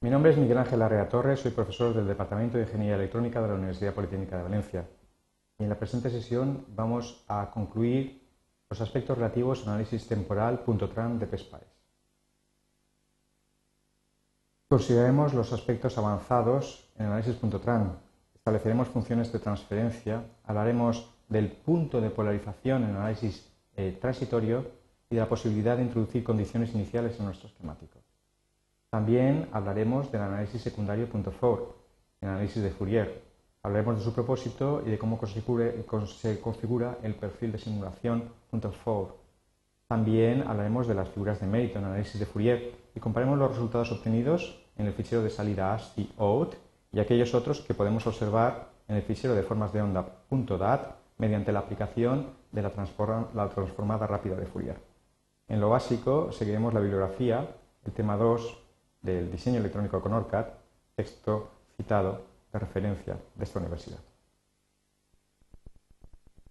Mi 0.00 0.10
nombre 0.10 0.30
es 0.30 0.38
Miguel 0.38 0.58
Ángel 0.58 0.80
Arrea 0.80 1.08
Torres, 1.08 1.40
soy 1.40 1.50
profesor 1.50 1.92
del 1.92 2.06
Departamento 2.06 2.56
de 2.56 2.62
Ingeniería 2.62 2.94
Electrónica 2.94 3.42
de 3.42 3.48
la 3.48 3.54
Universidad 3.54 3.94
Politécnica 3.94 4.36
de 4.36 4.44
Valencia. 4.44 4.88
Y 5.58 5.64
en 5.64 5.68
la 5.68 5.76
presente 5.76 6.08
sesión 6.08 6.66
vamos 6.68 7.24
a 7.26 7.50
concluir 7.50 8.22
los 8.70 8.80
aspectos 8.80 9.18
relativos 9.18 9.62
al 9.62 9.70
análisis 9.70 10.06
temporal 10.06 10.62
.tran 10.94 11.18
de 11.18 11.26
PSPICE. 11.26 11.66
Consideremos 14.68 15.34
los 15.34 15.52
aspectos 15.52 15.98
avanzados 15.98 16.88
en 16.96 17.06
el 17.06 17.12
análisis. 17.14 17.36
Estableceremos 18.36 18.86
funciones 18.86 19.32
de 19.32 19.40
transferencia, 19.40 20.22
hablaremos 20.44 21.12
del 21.28 21.50
punto 21.50 22.00
de 22.00 22.10
polarización 22.10 22.84
en 22.84 22.90
el 22.90 22.96
análisis 22.98 23.50
eh, 23.76 23.98
transitorio 24.00 24.64
y 25.10 25.16
de 25.16 25.22
la 25.22 25.28
posibilidad 25.28 25.76
de 25.76 25.82
introducir 25.82 26.22
condiciones 26.22 26.72
iniciales 26.72 27.18
en 27.18 27.24
nuestro 27.24 27.48
esquemático. 27.48 27.98
También 28.90 29.48
hablaremos 29.52 30.10
del 30.10 30.22
análisis 30.22 30.62
secundario 30.62 31.08
.4, 31.10 31.66
el 32.22 32.28
análisis 32.28 32.62
de 32.62 32.70
Fourier. 32.70 33.22
Hablaremos 33.62 33.98
de 33.98 34.04
su 34.04 34.14
propósito 34.14 34.82
y 34.86 34.90
de 34.90 34.98
cómo 34.98 35.20
se 35.26 36.40
configura 36.40 36.96
el 37.02 37.14
perfil 37.14 37.52
de 37.52 37.58
simulación 37.58 38.30
.4. 38.50 39.08
También 39.88 40.42
hablaremos 40.46 40.86
de 40.86 40.94
las 40.94 41.10
figuras 41.10 41.38
de 41.40 41.46
mérito 41.46 41.78
en 41.78 41.84
análisis 41.84 42.18
de 42.18 42.24
Fourier 42.24 42.72
y 42.94 43.00
comparemos 43.00 43.38
los 43.38 43.50
resultados 43.50 43.92
obtenidos 43.92 44.58
en 44.78 44.86
el 44.86 44.94
fichero 44.94 45.22
de 45.22 45.30
salida 45.30 45.74
ASCII 45.74 46.12
OUT 46.16 46.54
y 46.92 47.00
aquellos 47.00 47.34
otros 47.34 47.60
que 47.60 47.74
podemos 47.74 48.06
observar 48.06 48.68
en 48.88 48.96
el 48.96 49.02
fichero 49.02 49.34
de 49.34 49.42
formas 49.42 49.72
de 49.72 49.82
onda 49.82 50.06
.dat 50.30 50.96
mediante 51.18 51.52
la 51.52 51.58
aplicación 51.58 52.28
de 52.52 52.62
la, 52.62 52.72
la 53.34 53.48
transformada 53.50 54.06
rápida 54.06 54.36
de 54.36 54.46
Fourier. 54.46 54.80
En 55.46 55.60
lo 55.60 55.68
básico 55.68 56.32
seguiremos 56.32 56.72
la 56.72 56.80
bibliografía, 56.80 57.46
el 57.84 57.92
tema 57.92 58.16
2, 58.16 58.67
del 59.02 59.30
diseño 59.30 59.58
electrónico 59.58 60.00
con 60.00 60.12
ORCAD, 60.12 60.46
texto 60.94 61.50
citado 61.76 62.22
de 62.52 62.58
referencia 62.58 63.16
de 63.34 63.44
esta 63.44 63.58
universidad. 63.58 63.98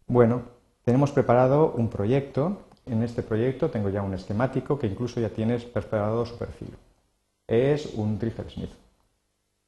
Bueno, 0.08 0.44
tenemos 0.86 1.12
preparado 1.12 1.74
un 1.74 1.90
proyecto. 1.90 2.62
En 2.86 3.04
este 3.04 3.22
proyecto 3.22 3.70
tengo 3.70 3.90
ya 3.90 4.02
un 4.02 4.14
esquemático 4.14 4.80
que 4.80 4.88
incluso 4.88 5.20
ya 5.20 5.30
tienes 5.30 5.66
preparado 5.66 6.26
su 6.26 6.38
perfil. 6.38 6.74
Es 7.46 7.94
un 7.96 8.18
Trigger 8.18 8.50
Smith. 8.50 8.72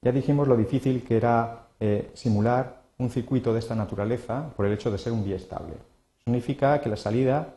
Ya 0.01 0.13
dijimos 0.13 0.47
lo 0.47 0.55
difícil 0.55 1.03
que 1.03 1.17
era 1.17 1.67
eh, 1.79 2.09
simular 2.13 2.83
un 2.97 3.09
circuito 3.09 3.53
de 3.53 3.59
esta 3.59 3.75
naturaleza 3.75 4.49
por 4.55 4.65
el 4.65 4.73
hecho 4.73 4.91
de 4.91 4.97
ser 4.97 5.11
un 5.11 5.29
estable. 5.29 5.73
Significa 6.23 6.79
que 6.79 6.89
la 6.89 6.95
salida 6.95 7.55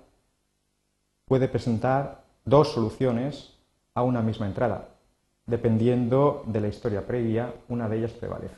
puede 1.26 1.48
presentar 1.48 2.24
dos 2.44 2.72
soluciones 2.72 3.54
a 3.94 4.02
una 4.02 4.22
misma 4.22 4.46
entrada, 4.46 4.88
dependiendo 5.52 6.44
de 6.46 6.62
la 6.62 6.68
historia 6.68 7.06
previa, 7.06 7.52
una 7.68 7.86
de 7.86 7.98
ellas 7.98 8.12
prevalece. 8.12 8.56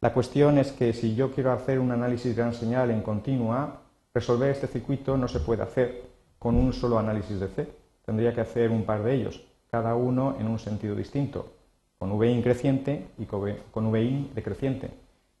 La 0.00 0.14
cuestión 0.14 0.56
es 0.58 0.70
que 0.70 0.92
si 0.92 1.16
yo 1.16 1.32
quiero 1.32 1.50
hacer 1.50 1.80
un 1.80 1.90
análisis 1.90 2.36
de 2.36 2.40
gran 2.40 2.54
señal 2.54 2.92
en 2.92 3.02
continua, 3.02 3.80
resolver 4.14 4.50
este 4.50 4.68
circuito 4.68 5.16
no 5.16 5.26
se 5.26 5.40
puede 5.40 5.64
hacer 5.64 6.04
con 6.38 6.54
un 6.54 6.72
solo 6.72 6.96
análisis 6.96 7.40
de 7.40 7.48
C. 7.48 7.68
Tendría 8.06 8.32
que 8.32 8.40
hacer 8.40 8.70
un 8.70 8.84
par 8.84 9.02
de 9.02 9.16
ellos, 9.16 9.44
cada 9.68 9.96
uno 9.96 10.36
en 10.38 10.46
un 10.46 10.60
sentido 10.60 10.94
distinto, 10.94 11.54
con 11.98 12.16
VIN 12.20 12.40
creciente 12.40 13.08
y 13.18 13.24
con 13.24 13.90
VIN 13.90 14.30
decreciente. 14.32 14.90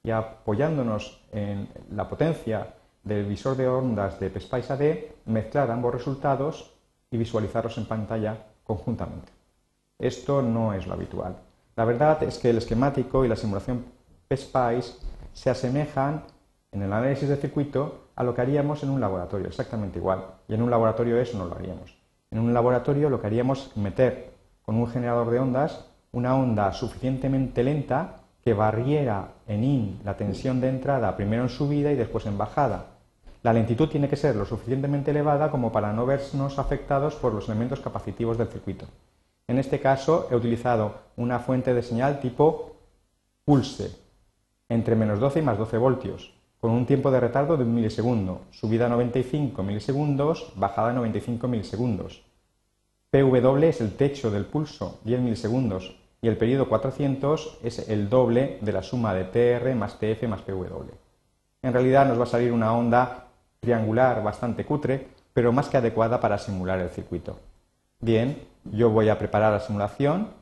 Y 0.02 0.10
apoyándonos 0.10 1.22
en 1.30 1.68
la 1.92 2.08
potencia 2.08 2.74
del 3.04 3.24
visor 3.24 3.56
de 3.56 3.68
ondas 3.68 4.18
de 4.18 4.30
PSPICE 4.30 4.72
AD, 4.72 4.96
mezclar 5.26 5.70
ambos 5.70 5.94
resultados 5.94 6.74
y 7.08 7.18
visualizarlos 7.18 7.78
en 7.78 7.86
pantalla 7.86 8.36
conjuntamente. 8.64 9.39
Esto 10.00 10.40
no 10.40 10.72
es 10.72 10.86
lo 10.86 10.94
habitual. 10.94 11.36
La 11.76 11.84
verdad 11.84 12.22
es 12.22 12.38
que 12.38 12.50
el 12.50 12.58
esquemático 12.58 13.24
y 13.24 13.28
la 13.28 13.36
simulación 13.36 13.84
PSPICE 14.28 14.94
se 15.32 15.50
asemejan 15.50 16.24
en 16.72 16.82
el 16.82 16.92
análisis 16.92 17.28
de 17.28 17.36
circuito 17.36 18.08
a 18.16 18.24
lo 18.24 18.34
que 18.34 18.40
haríamos 18.40 18.82
en 18.82 18.90
un 18.90 19.00
laboratorio, 19.00 19.46
exactamente 19.46 19.98
igual. 19.98 20.24
Y 20.48 20.54
en 20.54 20.62
un 20.62 20.70
laboratorio 20.70 21.18
eso 21.20 21.36
no 21.36 21.44
lo 21.44 21.54
haríamos. 21.54 21.96
En 22.30 22.38
un 22.38 22.54
laboratorio 22.54 23.10
lo 23.10 23.20
que 23.20 23.26
haríamos 23.26 23.66
es 23.66 23.76
meter 23.76 24.32
con 24.62 24.76
un 24.76 24.88
generador 24.88 25.30
de 25.30 25.38
ondas 25.38 25.86
una 26.12 26.34
onda 26.34 26.72
suficientemente 26.72 27.62
lenta 27.62 28.16
que 28.42 28.54
barriera 28.54 29.28
en 29.46 29.64
IN 29.64 30.00
la 30.04 30.16
tensión 30.16 30.60
de 30.60 30.68
entrada 30.68 31.16
primero 31.16 31.42
en 31.42 31.48
subida 31.48 31.92
y 31.92 31.96
después 31.96 32.26
en 32.26 32.38
bajada. 32.38 32.86
La 33.42 33.52
lentitud 33.52 33.88
tiene 33.88 34.08
que 34.08 34.16
ser 34.16 34.34
lo 34.34 34.44
suficientemente 34.44 35.12
elevada 35.12 35.50
como 35.50 35.72
para 35.72 35.92
no 35.92 36.06
vernos 36.06 36.58
afectados 36.58 37.14
por 37.16 37.32
los 37.32 37.48
elementos 37.48 37.80
capacitivos 37.80 38.38
del 38.38 38.48
circuito. 38.48 38.86
En 39.50 39.58
este 39.58 39.80
caso 39.80 40.28
he 40.30 40.36
utilizado 40.36 40.94
una 41.16 41.40
fuente 41.40 41.74
de 41.74 41.82
señal 41.82 42.20
tipo 42.20 42.76
pulse, 43.44 43.90
entre 44.68 44.94
menos 44.94 45.18
12 45.18 45.40
y 45.40 45.42
más 45.42 45.58
12 45.58 45.76
voltios, 45.76 46.32
con 46.60 46.70
un 46.70 46.86
tiempo 46.86 47.10
de 47.10 47.18
retardo 47.18 47.56
de 47.56 47.64
un 47.64 47.74
milisegundo, 47.74 48.42
subida 48.52 48.86
a 48.86 48.88
95 48.88 49.60
milisegundos, 49.64 50.52
bajada 50.54 50.90
a 50.90 50.92
95 50.92 51.48
milisegundos. 51.48 52.22
PW 53.10 53.64
es 53.64 53.80
el 53.80 53.96
techo 53.96 54.30
del 54.30 54.44
pulso, 54.44 55.00
10 55.02 55.20
milisegundos, 55.20 55.96
y 56.22 56.28
el 56.28 56.36
periodo 56.36 56.68
400 56.68 57.58
es 57.64 57.88
el 57.88 58.08
doble 58.08 58.58
de 58.60 58.70
la 58.70 58.84
suma 58.84 59.14
de 59.14 59.24
TR 59.24 59.74
más 59.74 59.98
TF 59.98 60.28
más 60.28 60.42
PW. 60.42 60.92
En 61.62 61.72
realidad 61.72 62.06
nos 62.06 62.20
va 62.20 62.22
a 62.22 62.26
salir 62.26 62.52
una 62.52 62.72
onda 62.72 63.26
triangular 63.58 64.22
bastante 64.22 64.64
cutre, 64.64 65.08
pero 65.32 65.50
más 65.50 65.68
que 65.68 65.78
adecuada 65.78 66.20
para 66.20 66.38
simular 66.38 66.78
el 66.78 66.90
circuito. 66.90 67.49
Bien, 68.00 68.48
yo 68.64 68.88
voy 68.90 69.10
a 69.10 69.18
preparar 69.18 69.52
la 69.52 69.60
simulación, 69.60 70.32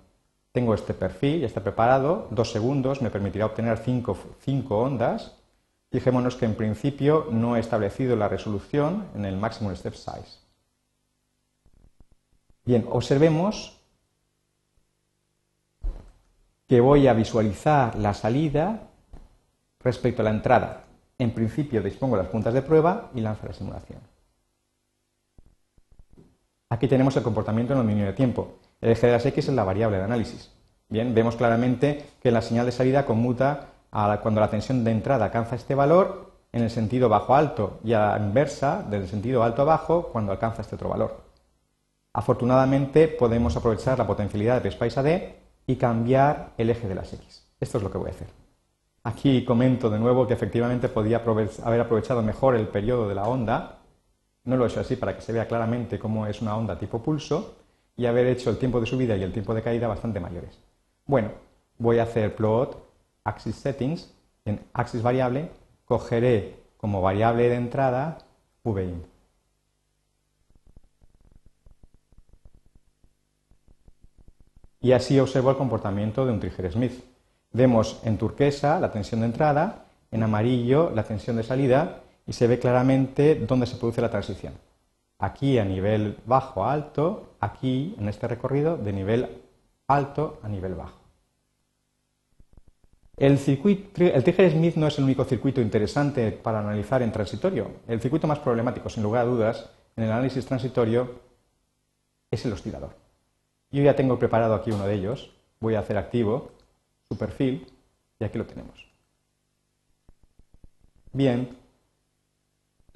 tengo 0.53 0.75
este 0.75 0.95
perfil, 0.95 1.41
ya 1.41 1.47
está 1.47 1.61
preparado, 1.61 2.29
dos 2.31 2.53
segundos 2.53 3.03
me 3.03 3.11
permitirá 3.11 3.47
obtener 3.47 3.79
cinco, 3.79 4.79
ondas. 4.79 5.35
Fijémonos 5.91 6.37
que 6.37 6.45
en 6.45 6.55
principio 6.55 7.29
no 7.31 7.57
he 7.57 7.61
establecido 7.61 8.15
la 8.15 8.29
resolución 8.29 9.07
en 9.15 9.25
el 9.25 9.37
maximum 9.37 9.75
step 9.75 9.95
size. 9.95 10.39
Bien, 12.65 12.87
observemos 12.91 13.81
que 16.67 16.81
voy 16.81 17.09
a 17.09 17.15
visualizar 17.15 17.97
la 17.97 18.13
salida 18.13 18.89
respecto 19.81 20.21
a 20.21 20.25
la 20.25 20.31
entrada. 20.31 20.85
En 21.17 21.33
principio 21.33 21.83
dispongo 21.83 22.17
las 22.17 22.29
puntas 22.29 22.53
de 22.53 22.63
prueba 22.63 23.11
y 23.15 23.21
lanzo 23.21 23.47
la 23.47 23.55
simulación. 23.55 24.01
Aquí 26.71 26.87
tenemos 26.87 27.17
el 27.17 27.23
comportamiento 27.23 27.73
en 27.73 27.79
el 27.79 27.85
dominio 27.87 28.07
de 28.07 28.13
tiempo. 28.13 28.59
El 28.81 28.91
eje 28.91 29.07
de 29.07 29.13
las 29.15 29.25
X 29.25 29.49
es 29.49 29.55
la 29.55 29.65
variable 29.65 29.97
de 29.97 30.05
análisis. 30.05 30.53
Bien, 30.89 31.15
vemos 31.15 31.37
claramente 31.37 32.05
que 32.23 32.31
la 32.31 32.43
señal 32.43 32.67
de 32.67 32.73
salida 32.73 33.07
conmuta 33.07 33.69
cuando 33.91 34.41
la 34.41 34.51
tensión 34.51 34.85
de 34.85 34.91
entrada 34.91 35.27
alcanza 35.27 35.57
este 35.57 35.75
valor 35.75 36.33
en 36.53 36.63
el 36.63 36.71
sentido 36.71 37.09
bajo-alto 37.09 37.81
y 37.85 37.95
a 37.95 38.17
la 38.17 38.19
inversa 38.19 38.83
del 38.83 39.09
sentido 39.09 39.43
alto-bajo 39.43 40.09
cuando 40.13 40.33
alcanza 40.33 40.63
este 40.63 40.75
otro 40.75 40.91
valor. 40.91 41.25
Afortunadamente 42.13 43.09
podemos 43.09 43.57
aprovechar 43.57 43.99
la 43.99 44.07
potencialidad 44.07 44.61
de 44.61 44.71
PSPICE 44.71 45.01
AD 45.01 45.23
y 45.67 45.77
cambiar 45.77 46.53
el 46.59 46.71
eje 46.71 46.89
de 46.89 46.95
las 46.95 47.13
X. 47.13 47.47
Esto 47.61 47.79
es 47.79 47.85
lo 47.85 47.91
que 47.91 47.99
voy 47.99 48.09
a 48.09 48.13
hacer. 48.13 48.29
Aquí 49.05 49.45
comento 49.45 49.89
de 49.89 49.99
nuevo 49.99 50.27
que 50.27 50.35
efectivamente 50.35 50.89
podía 50.89 51.23
haber 51.65 51.81
aprovechado 51.81 52.23
mejor 52.23 52.57
el 52.57 52.69
periodo 52.69 53.09
de 53.09 53.15
la 53.15 53.25
onda 53.25 53.78
no 54.49 54.57
lo 54.57 54.65
he 54.65 54.69
hecho 54.69 54.81
así 54.81 54.97
para 54.97 55.15
que 55.15 55.21
se 55.21 55.31
vea 55.31 55.47
claramente 55.47 55.99
cómo 55.99 56.27
es 56.27 56.41
una 56.41 56.57
onda 56.57 56.79
tipo 56.79 57.03
pulso 57.03 57.57
y 57.99 58.07
haber 58.07 58.27
hecho 58.27 58.49
el 58.49 58.57
tiempo 58.57 58.81
de 58.81 58.87
subida 58.87 59.15
y 59.15 59.23
el 59.23 59.31
tiempo 59.31 59.53
de 59.53 59.63
caída 59.63 59.87
bastante 59.89 60.21
mayores. 60.21 60.59
Bueno, 61.05 61.33
voy 61.77 61.99
a 61.99 62.05
hacer 62.05 62.35
plot 62.35 62.83
axis 63.25 63.57
settings 63.57 64.11
en 64.47 64.59
axis 64.73 65.03
variable, 65.03 65.51
cogeré 65.85 66.57
como 66.79 67.03
variable 67.03 67.51
de 67.51 67.57
entrada 67.57 68.19
VIN. 68.65 69.05
Y 74.81 74.93
así 74.93 75.21
observo 75.21 75.51
el 75.51 75.59
comportamiento 75.59 76.25
de 76.25 76.33
un 76.33 76.41
trigger 76.41 76.73
Smith. 76.73 77.05
Vemos 77.53 78.01
en 78.03 78.17
turquesa 78.17 78.81
la 78.81 78.93
tensión 78.93 79.21
de 79.21 79.27
entrada, 79.27 79.85
en 80.11 80.23
amarillo 80.23 80.91
la 80.95 81.03
tensión 81.03 81.37
de 81.37 81.43
salida 81.43 82.05
y 82.29 82.35
se 82.35 82.47
ve 82.47 82.59
claramente 82.59 83.35
dónde 83.35 83.67
se 83.67 83.77
produce 83.77 84.03
la 84.03 84.11
transición. 84.11 84.53
Aquí 85.19 85.59
a 85.59 85.65
nivel 85.65 86.19
bajo 86.27 86.65
a 86.65 86.73
alto, 86.73 87.31
aquí 87.41 87.97
en 87.99 88.09
este 88.09 88.29
recorrido 88.29 88.77
de 88.77 88.93
nivel 88.93 89.43
alto 89.89 90.39
a 90.43 90.49
nivel 90.49 90.75
bajo. 90.75 91.01
El, 93.17 93.39
circuito, 93.39 94.05
el 94.05 94.23
Smith 94.51 94.77
no 94.77 94.87
es 94.87 94.99
el 94.99 95.05
único 95.05 95.25
circuito 95.25 95.61
interesante 95.61 96.31
para 96.31 96.61
analizar 96.61 97.03
en 97.03 97.11
transitorio. 97.11 97.69
El 97.89 98.01
circuito 98.01 98.29
más 98.29 98.39
problemático, 98.39 98.89
sin 98.91 99.03
lugar 99.03 99.23
a 99.23 99.29
dudas, 99.29 99.71
en 99.97 100.05
el 100.05 100.13
análisis 100.13 100.47
transitorio 100.47 101.21
es 102.31 102.45
el 102.45 102.53
oscilador. 102.53 102.95
Yo 103.73 103.83
ya 103.83 103.97
tengo 103.97 104.19
preparado 104.19 104.55
aquí 104.55 104.71
uno 104.71 104.87
de 104.87 104.95
ellos. 104.95 105.33
Voy 105.59 105.75
a 105.75 105.81
hacer 105.81 105.97
activo 105.97 106.53
su 107.09 107.19
perfil 107.19 107.67
y 108.21 108.25
aquí 108.25 108.39
lo 108.39 108.47
tenemos. 108.47 108.87
Bien, 111.13 111.57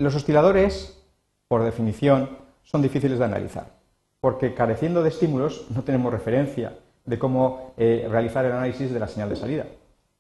los 0.03 0.15
osciladores, 0.15 1.03
por 1.49 1.65
definición, 1.65 2.39
son 2.63 2.83
difíciles 2.83 3.19
de 3.19 3.25
analizar, 3.25 3.79
porque 4.21 4.55
careciendo 4.55 5.03
de 5.03 5.09
estímulos 5.09 5.67
no 5.71 5.83
tenemos 5.83 6.13
referencia, 6.13 6.79
de 7.05 7.19
cómo 7.19 7.75
eh, 7.77 8.07
realizar 8.11 8.45
el 8.45 8.53
análisis 8.53 8.93
de 8.93 9.01
la 9.01 9.09
señal 9.09 9.29
de 9.29 9.37
salida. 9.37 9.67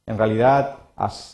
En 0.06 0.18
realidad, 0.18 0.78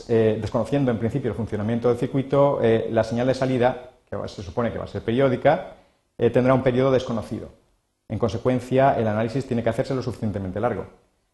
eh, 0.09 0.39
desconociendo 0.41 0.91
en 0.91 0.99
principio 0.99 1.31
el 1.31 1.37
funcionamiento 1.37 1.89
del 1.89 1.99
circuito, 1.99 2.61
eh, 2.63 2.89
la 2.91 3.05
señal 3.05 3.27
de 3.27 3.35
salida, 3.35 3.91
que 4.09 4.17
se 4.29 4.43
supone 4.43 4.73
que 4.73 4.79
va 4.79 4.85
a 4.85 4.89
ser 4.89 5.03
periódica, 5.03 5.75
tendrá 6.17 6.53
un 6.55 6.63
periodo 6.63 6.91
desconocido. 6.91 7.51
En 8.09 8.19
consecuencia, 8.19 8.99
el 8.99 9.07
análisis 9.07 9.47
tiene 9.47 9.63
que 9.63 9.69
hacerse 9.69 9.95
lo 9.95 10.03
suficientemente 10.03 10.59
largo. 10.59 10.87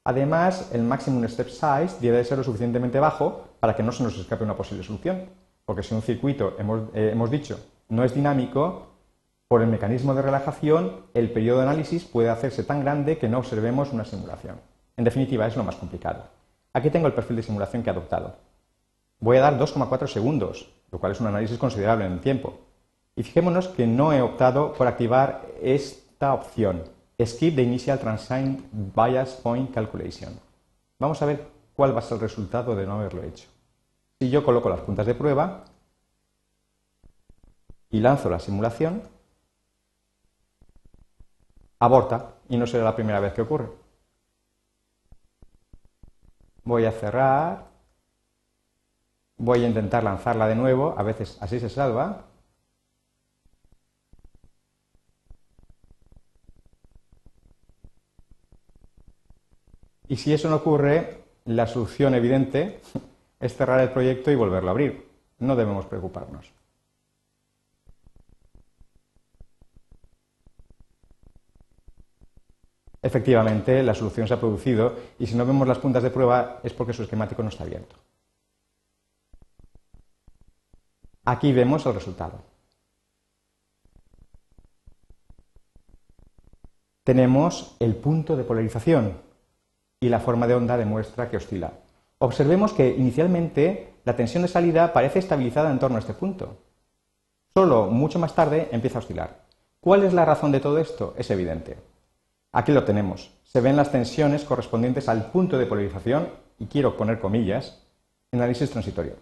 Además, 0.02 0.70
el 0.72 0.82
maximum 0.82 1.26
step 1.28 1.48
size 1.48 1.96
debe 2.00 2.24
ser 2.24 2.36
lo 2.36 2.44
suficientemente 2.44 2.98
bajo 3.00 3.44
para 3.60 3.74
que 3.74 3.82
no 3.82 3.92
se 3.92 4.02
nos 4.02 4.18
escape 4.18 4.44
una 4.44 4.56
posible 4.56 4.84
solución. 4.84 5.30
Porque 5.64 5.82
si 5.82 5.94
un 5.94 6.02
circuito, 6.02 6.56
hemos 6.58 7.30
dicho, 7.30 7.58
no 7.88 8.04
es 8.04 8.14
dinámico, 8.14 8.88
por 9.48 9.62
el 9.62 9.68
mecanismo 9.68 10.14
de 10.14 10.22
relajación, 10.22 11.04
el 11.14 11.30
periodo 11.30 11.58
de 11.58 11.64
análisis 11.64 12.04
puede 12.04 12.30
hacerse 12.30 12.64
tan 12.64 12.80
grande 12.80 13.18
que 13.18 13.28
no 13.28 13.38
observemos 13.38 13.92
una 13.92 14.04
simulación. 14.04 14.56
En 14.96 15.04
definitiva, 15.04 15.46
es 15.46 15.56
lo 15.56 15.64
más 15.64 15.76
complicado. 15.76 16.24
Aquí 16.72 16.90
tengo 16.90 17.06
el 17.06 17.12
perfil 17.12 17.36
de 17.36 17.42
simulación 17.42 17.82
que 17.82 17.90
he 17.90 17.92
adoptado. 17.92 18.36
Voy 19.20 19.36
a 19.36 19.42
dar 19.42 19.58
2,4 19.58 20.06
segundos, 20.06 20.70
lo 20.90 20.98
cual 20.98 21.12
es 21.12 21.20
un 21.20 21.28
análisis 21.28 21.58
considerable 21.58 22.06
en 22.06 22.12
el 22.12 22.20
tiempo. 22.20 22.58
Y 23.16 23.22
fijémonos 23.22 23.68
que 23.68 23.86
no 23.86 24.12
he 24.12 24.20
optado 24.20 24.72
por 24.72 24.86
activar 24.86 25.46
esta 25.62 26.34
opción, 26.34 26.82
Skip 27.24 27.54
the 27.54 27.62
Initial 27.62 27.98
Transient 28.00 28.64
Bias 28.72 29.34
Point 29.34 29.72
Calculation. 29.72 30.32
Vamos 30.98 31.22
a 31.22 31.26
ver 31.26 31.46
cuál 31.74 31.94
va 31.94 32.00
a 32.00 32.02
ser 32.02 32.16
el 32.16 32.22
resultado 32.22 32.74
de 32.74 32.86
no 32.86 32.94
haberlo 32.94 33.22
hecho. 33.22 33.46
Si 34.24 34.30
yo 34.30 34.42
coloco 34.42 34.70
las 34.70 34.80
puntas 34.80 35.04
de 35.04 35.14
prueba 35.14 35.66
y 37.90 38.00
lanzo 38.00 38.30
la 38.30 38.38
simulación, 38.38 39.02
aborta 41.78 42.36
y 42.48 42.56
no 42.56 42.66
será 42.66 42.84
la 42.84 42.96
primera 42.96 43.20
vez 43.20 43.34
que 43.34 43.42
ocurre. 43.42 43.68
Voy 46.64 46.86
a 46.86 46.92
cerrar, 46.92 47.66
voy 49.36 49.62
a 49.62 49.68
intentar 49.68 50.02
lanzarla 50.02 50.48
de 50.48 50.54
nuevo, 50.54 50.94
a 50.96 51.02
veces 51.02 51.36
así 51.42 51.60
se 51.60 51.68
salva. 51.68 52.24
Y 60.08 60.16
si 60.16 60.32
eso 60.32 60.48
no 60.48 60.56
ocurre, 60.56 61.24
la 61.44 61.66
solución 61.66 62.14
evidente 62.14 62.80
es 63.44 63.54
cerrar 63.54 63.80
el 63.80 63.90
proyecto 63.90 64.30
y 64.30 64.36
volverlo 64.36 64.70
a 64.70 64.70
abrir. 64.70 65.06
No 65.38 65.54
debemos 65.54 65.84
preocuparnos. 65.84 66.50
Efectivamente, 73.02 73.82
la 73.82 73.92
solución 73.92 74.26
se 74.26 74.32
ha 74.32 74.40
producido 74.40 74.96
y 75.18 75.26
si 75.26 75.34
no 75.34 75.44
vemos 75.44 75.68
las 75.68 75.78
puntas 75.78 76.02
de 76.02 76.10
prueba 76.10 76.60
es 76.62 76.72
porque 76.72 76.94
su 76.94 77.02
esquemático 77.02 77.42
no 77.42 77.50
está 77.50 77.64
abierto. 77.64 77.96
Aquí 81.26 81.52
vemos 81.52 81.84
el 81.84 81.92
resultado. 81.92 82.42
Tenemos 87.02 87.76
el 87.78 87.94
punto 87.96 88.36
de 88.36 88.44
polarización 88.44 89.20
y 90.00 90.08
la 90.08 90.20
forma 90.20 90.46
de 90.46 90.54
onda 90.54 90.78
demuestra 90.78 91.28
que 91.28 91.36
oscila. 91.36 91.83
Observemos 92.24 92.72
que 92.72 92.88
inicialmente 92.88 93.96
la 94.06 94.16
tensión 94.16 94.44
de 94.44 94.48
salida 94.48 94.94
parece 94.94 95.18
estabilizada 95.18 95.70
en 95.70 95.78
torno 95.78 95.96
a 95.96 96.00
este 96.00 96.14
punto. 96.14 96.56
Solo 97.52 97.88
mucho 97.88 98.18
más 98.18 98.34
tarde 98.34 98.70
empieza 98.72 98.96
a 98.96 99.02
oscilar. 99.02 99.44
¿Cuál 99.78 100.04
es 100.04 100.14
la 100.14 100.24
razón 100.24 100.50
de 100.50 100.60
todo 100.60 100.78
esto? 100.78 101.12
Es 101.18 101.30
evidente. 101.30 101.76
Aquí 102.50 102.72
lo 102.72 102.84
tenemos. 102.84 103.30
Se 103.42 103.60
ven 103.60 103.76
las 103.76 103.92
tensiones 103.92 104.44
correspondientes 104.44 105.06
al 105.10 105.30
punto 105.32 105.58
de 105.58 105.66
polarización, 105.66 106.28
y 106.58 106.64
quiero 106.64 106.96
poner 106.96 107.20
comillas, 107.20 107.82
en 108.32 108.40
análisis 108.40 108.70
transitorio. 108.70 109.16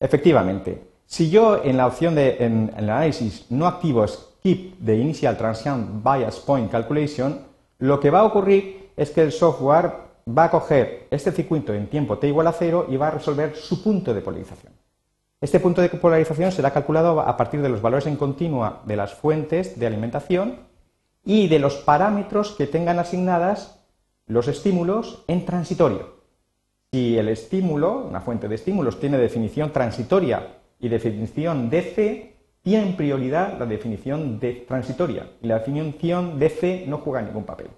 Efectivamente, 0.00 0.82
si 1.04 1.28
yo 1.28 1.62
en 1.62 1.76
la 1.76 1.86
opción 1.86 2.14
de 2.14 2.38
en, 2.40 2.72
el 2.78 2.88
análisis 2.88 3.44
no 3.50 3.66
activo 3.66 4.08
Skip 4.08 4.82
the 4.82 4.96
Initial 4.96 5.36
Transient 5.36 6.02
Bias 6.02 6.40
Point 6.40 6.70
Calculation, 6.70 7.42
lo 7.76 8.00
que 8.00 8.08
va 8.08 8.20
a 8.20 8.24
ocurrir 8.24 8.88
es 8.96 9.10
que 9.10 9.20
el 9.20 9.32
software 9.32 10.09
va 10.36 10.44
a 10.44 10.50
coger 10.50 11.06
este 11.10 11.32
circuito 11.32 11.72
en 11.74 11.88
tiempo 11.88 12.18
t 12.18 12.28
igual 12.28 12.46
a 12.46 12.52
cero 12.52 12.86
y 12.88 12.96
va 12.96 13.08
a 13.08 13.12
resolver 13.12 13.56
su 13.56 13.82
punto 13.82 14.14
de 14.14 14.20
polarización. 14.20 14.72
Este 15.40 15.60
punto 15.60 15.80
de 15.80 15.88
polarización 15.88 16.52
será 16.52 16.70
calculado 16.70 17.20
a 17.20 17.36
partir 17.36 17.62
de 17.62 17.68
los 17.68 17.80
valores 17.80 18.06
en 18.06 18.16
continua 18.16 18.82
de 18.84 18.96
las 18.96 19.14
fuentes 19.14 19.78
de 19.78 19.86
alimentación 19.86 20.58
y 21.24 21.48
de 21.48 21.58
los 21.58 21.76
parámetros 21.76 22.52
que 22.52 22.66
tengan 22.66 22.98
asignadas 22.98 23.80
los 24.26 24.48
estímulos 24.48 25.24
en 25.28 25.46
transitorio. 25.46 26.20
Si 26.92 27.16
el 27.16 27.28
estímulo, 27.28 28.06
una 28.06 28.20
fuente 28.20 28.48
de 28.48 28.54
estímulos, 28.56 29.00
tiene 29.00 29.16
definición 29.16 29.72
transitoria 29.72 30.58
y 30.78 30.88
definición 30.88 31.70
DC, 31.70 32.34
tiene 32.62 32.92
prioridad 32.92 33.58
la 33.58 33.66
definición 33.66 34.38
de 34.38 34.64
transitoria 34.68 35.26
y 35.40 35.46
la 35.46 35.58
definición 35.58 36.38
DC 36.38 36.84
no 36.86 36.98
juega 36.98 37.22
ningún 37.22 37.44
papel. 37.44 37.68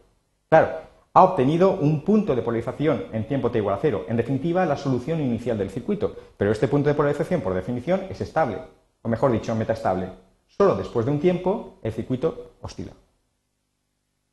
Claro, 0.49 0.69
ha 1.15 1.25
obtenido 1.25 1.73
un 1.73 2.05
punto 2.05 2.35
de 2.35 2.43
polarización 2.43 3.07
en 3.13 3.27
tiempo 3.27 3.51
t 3.51 3.59
igual 3.59 3.75
a 3.75 3.79
cero, 3.79 4.07
en 4.09 4.17
definitiva 4.17 4.65
la 4.65 4.77
solución 4.77 5.21
inicial 5.21 5.59
del 5.59 5.71
circuito, 5.71 6.17
pero 6.37 6.51
este 6.51 6.69
punto 6.69 6.89
de 6.89 6.95
polarización 6.95 7.43
por 7.43 7.55
definición 7.55 8.07
es 8.09 8.21
estable, 8.21 8.59
o 9.03 9.09
mejor 9.09 9.31
dicho, 9.33 9.55
metaestable. 9.55 10.11
Solo 10.47 10.75
después 10.75 11.05
de 11.05 11.13
un 11.13 11.21
tiempo 11.21 11.79
el 11.83 11.93
circuito 11.93 12.53
oscila. 12.63 12.93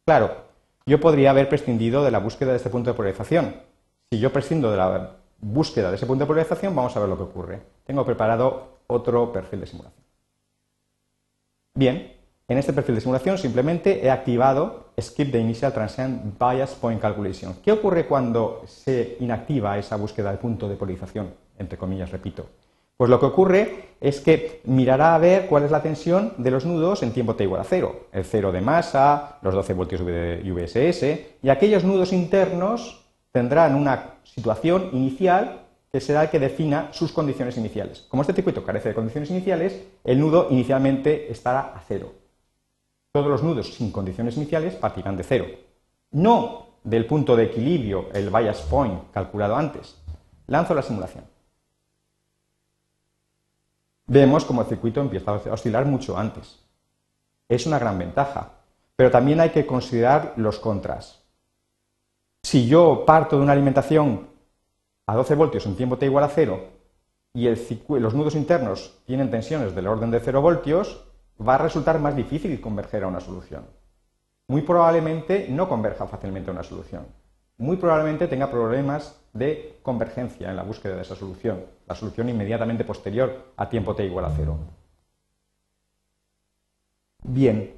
Claro, 0.05 0.49
yo 0.85 0.99
podría 0.99 1.31
haber 1.31 1.49
prescindido 1.49 2.03
de 2.03 2.11
la 2.11 2.19
búsqueda 2.19 2.51
de 2.51 2.57
este 2.57 2.69
punto 2.69 2.89
de 2.89 2.95
polarización. 2.95 3.55
Si 4.09 4.19
yo 4.19 4.31
prescindo 4.31 4.71
de 4.71 4.77
la 4.77 5.17
búsqueda 5.39 5.89
de 5.89 5.97
ese 5.97 6.05
punto 6.05 6.23
de 6.23 6.27
polarización, 6.27 6.75
vamos 6.75 6.95
a 6.95 6.99
ver 6.99 7.09
lo 7.09 7.17
que 7.17 7.23
ocurre. 7.23 7.61
Tengo 7.85 8.05
preparado 8.05 8.79
otro 8.87 9.31
perfil 9.31 9.59
de 9.61 9.67
simulación. 9.67 10.03
Bien, 11.75 12.18
en 12.49 12.57
este 12.57 12.73
perfil 12.73 12.95
de 12.95 13.01
simulación 13.01 13.37
simplemente 13.37 14.03
he 14.03 14.09
activado 14.09 14.89
Skip 14.99 15.31
the 15.31 15.39
Initial 15.39 15.71
Transient 15.71 16.37
Bias 16.39 16.73
Point 16.73 16.99
Calculation. 16.99 17.55
¿Qué 17.63 17.71
ocurre 17.71 18.07
cuando 18.07 18.63
se 18.65 19.17
inactiva 19.19 19.77
esa 19.77 19.95
búsqueda 19.95 20.31
de 20.31 20.39
punto 20.39 20.67
de 20.67 20.75
polarización? 20.75 21.31
Entre 21.59 21.77
comillas, 21.77 22.11
repito. 22.11 22.47
Pues 22.97 23.09
lo 23.09 23.19
que 23.19 23.27
ocurre 23.27 23.89
es 24.01 24.19
que 24.19 24.61
mirará 24.65 25.13
a 25.13 25.19
ver 25.19 25.45
cuál 25.45 25.63
es 25.63 25.71
la 25.71 25.83
tensión 25.83 26.33
de 26.37 26.49
los 26.51 26.65
nudos 26.65 27.03
en 27.03 27.13
tiempo 27.13 27.35
t 27.35 27.43
igual 27.43 27.61
a 27.61 27.63
cero. 27.63 28.07
El 28.11 28.25
cero 28.25 28.51
de 28.51 28.61
masa, 28.61 29.37
los 29.43 29.53
12 29.53 29.73
voltios 29.73 30.05
de 30.05 30.41
VSS, 30.43 31.43
y 31.43 31.49
aquellos 31.49 31.83
nudos 31.83 32.11
internos 32.11 33.05
tendrán 33.31 33.75
una 33.75 34.15
situación 34.23 34.89
inicial 34.91 35.67
que 35.91 36.01
será 36.01 36.23
el 36.23 36.29
que 36.29 36.39
defina 36.39 36.89
sus 36.91 37.11
condiciones 37.11 37.57
iniciales. 37.57 38.05
Como 38.09 38.23
este 38.23 38.33
circuito 38.33 38.63
carece 38.63 38.89
de 38.89 38.95
condiciones 38.95 39.29
iniciales, 39.29 39.81
el 40.03 40.19
nudo 40.19 40.47
inicialmente 40.49 41.31
estará 41.31 41.73
a 41.75 41.81
cero. 41.87 42.11
Todos 43.11 43.27
los 43.27 43.43
nudos 43.43 43.73
sin 43.73 43.91
condiciones 43.91 44.37
iniciales 44.37 44.75
partirán 44.75 45.17
de 45.17 45.23
cero. 45.23 45.45
No 46.11 46.67
del 46.83 47.05
punto 47.05 47.35
de 47.35 47.45
equilibrio, 47.45 48.09
el 48.13 48.29
bias 48.29 48.61
point 48.61 49.11
calculado 49.11 49.55
antes. 49.55 49.95
Lanzo 50.47 50.73
la 50.73 50.81
simulación 50.81 51.25
vemos 54.09 54.43
como 54.43 54.61
el 54.61 54.67
circuito 54.67 54.99
empieza 54.99 55.31
a 55.31 55.53
oscilar 55.53 55.85
mucho 55.85 56.17
antes. 56.17 56.59
Es 57.47 57.65
una 57.65 57.79
gran 57.79 57.97
ventaja, 57.97 58.51
pero 58.95 59.09
también 59.09 59.39
hay 59.39 59.51
que 59.51 59.65
considerar 59.65 60.33
los 60.35 60.59
contras. 60.59 61.23
Si 62.43 62.67
yo 62.67 63.05
parto 63.05 63.37
de 63.37 63.43
una 63.43 63.53
alimentación 63.53 64.27
a 65.05 65.15
12 65.15 65.35
voltios 65.35 65.65
en 65.65 65.75
tiempo 65.75 65.97
t 65.97 66.05
igual 66.05 66.23
a 66.23 66.29
cero 66.29 66.67
y 67.33 67.47
los 67.47 68.13
nudos 68.13 68.35
internos 68.35 68.97
tienen 69.05 69.29
tensiones 69.29 69.75
del 69.75 69.87
orden 69.87 70.11
de 70.11 70.19
0 70.19 70.41
voltios, 70.41 71.05
va 71.45 71.55
a 71.55 71.59
resultar 71.59 71.99
más 71.99 72.15
difícil 72.15 72.59
converger 72.61 73.03
a 73.03 73.07
una 73.07 73.19
solución. 73.19 73.65
Muy 74.47 74.61
probablemente 74.61 75.47
no 75.49 75.69
converja 75.69 76.07
fácilmente 76.07 76.49
a 76.49 76.53
una 76.53 76.63
solución 76.63 77.05
muy 77.59 77.75
probablemente 77.75 78.27
tenga 78.27 78.49
problemas 78.49 79.21
de 79.33 79.79
convergencia 79.83 80.49
en 80.49 80.55
la 80.55 80.63
búsqueda 80.63 80.95
de 80.95 81.01
esa 81.01 81.15
solución, 81.15 81.65
la 81.87 81.93
solución 81.93 82.29
inmediatamente 82.29 82.85
posterior 82.85 83.51
a 83.57 83.69
tiempo 83.69 83.95
t 83.95 84.05
igual 84.05 84.25
a 84.25 84.31
cero. 84.35 84.57
Bien, 87.21 87.75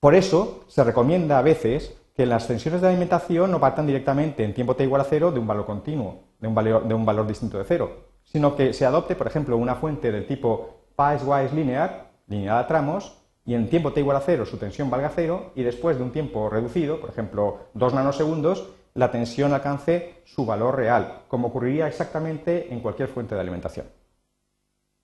por 0.00 0.16
eso 0.16 0.64
se 0.66 0.82
recomienda 0.82 1.38
a 1.38 1.42
veces 1.42 1.96
que 2.16 2.26
las 2.26 2.48
tensiones 2.48 2.80
de 2.80 2.88
alimentación 2.88 3.52
no 3.52 3.60
partan 3.60 3.86
directamente 3.86 4.44
en 4.44 4.54
tiempo 4.54 4.74
t 4.74 4.82
igual 4.82 5.02
a 5.02 5.04
cero 5.04 5.30
de 5.30 5.38
un 5.38 5.46
valor 5.46 5.66
continuo, 5.66 6.24
de 6.40 6.48
un 6.48 6.54
valor, 6.54 6.86
de 6.86 6.94
un 6.94 7.06
valor 7.06 7.28
distinto 7.28 7.58
de 7.58 7.64
cero, 7.64 8.08
sino 8.24 8.56
que 8.56 8.72
se 8.72 8.84
adopte, 8.84 9.14
por 9.14 9.28
ejemplo, 9.28 9.56
una 9.56 9.76
fuente 9.76 10.10
del 10.10 10.26
tipo 10.26 10.80
piecewise 10.96 11.54
linear, 11.54 12.09
lineal 12.30 12.56
a 12.56 12.66
tramos, 12.66 13.18
y 13.44 13.52
en 13.52 13.68
tiempo 13.68 13.92
t 13.92 14.00
igual 14.00 14.16
a 14.16 14.20
cero 14.20 14.46
su 14.46 14.56
tensión 14.56 14.88
valga 14.88 15.12
cero, 15.14 15.52
y 15.54 15.62
después 15.62 15.98
de 15.98 16.04
un 16.04 16.12
tiempo 16.12 16.48
reducido, 16.48 16.98
por 16.98 17.10
ejemplo, 17.10 17.58
2 17.74 17.92
nanosegundos, 17.92 18.70
la 18.94 19.10
tensión 19.10 19.52
alcance 19.52 20.22
su 20.24 20.46
valor 20.46 20.76
real, 20.76 21.24
como 21.28 21.48
ocurriría 21.48 21.86
exactamente 21.86 22.72
en 22.72 22.80
cualquier 22.80 23.08
fuente 23.08 23.34
de 23.34 23.42
alimentación. 23.42 23.86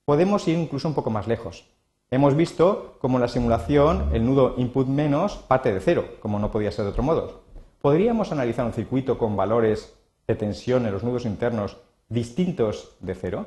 Podemos 0.07 0.49
ir 0.49 0.57
incluso 0.57 0.89
un 0.89 0.95
poco 0.95 1.11
más 1.11 1.27
lejos. 1.27 1.69
Hemos 2.11 2.35
visto 2.35 2.97
cómo 3.01 3.19
en 3.19 3.23
la 3.23 3.29
simulación 3.29 4.11
el 4.15 4.25
nudo 4.25 4.55
input 4.57 4.87
menos 4.87 5.37
parte 5.37 5.75
de 5.75 5.81
cero, 5.81 6.05
como 6.21 6.39
no 6.39 6.51
podía 6.51 6.73
ser 6.73 6.87
de 6.87 6.93
otro 6.93 7.03
modo. 7.03 7.47
¿podríamos 7.87 8.33
analizar 8.33 8.67
un 8.67 8.73
circuito 8.73 9.17
con 9.17 9.37
valores 9.37 9.97
de 10.27 10.35
tensión 10.35 10.87
en 10.87 10.93
los 10.93 11.05
nudos 11.05 11.25
internos 11.25 11.77
distintos 12.09 12.97
de 12.99 13.15
cero? 13.15 13.47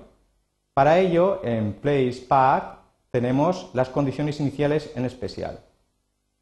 Para 0.74 0.98
ello, 1.00 1.42
en 1.44 1.74
Place 1.74 2.24
Path 2.26 2.79
tenemos 3.12 3.72
las 3.74 3.90
condiciones 3.90 4.40
iniciales 4.40 4.92
en 4.96 5.06
especial. 5.06 5.66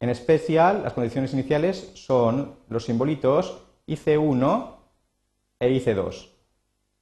En 0.00 0.10
especial, 0.10 0.82
las 0.82 0.92
condiciones 0.92 1.32
iniciales 1.32 1.90
son 1.94 2.56
los 2.68 2.84
simbolitos 2.84 3.64
IC1 3.86 4.76
e 5.60 5.68
IC2, 5.70 6.28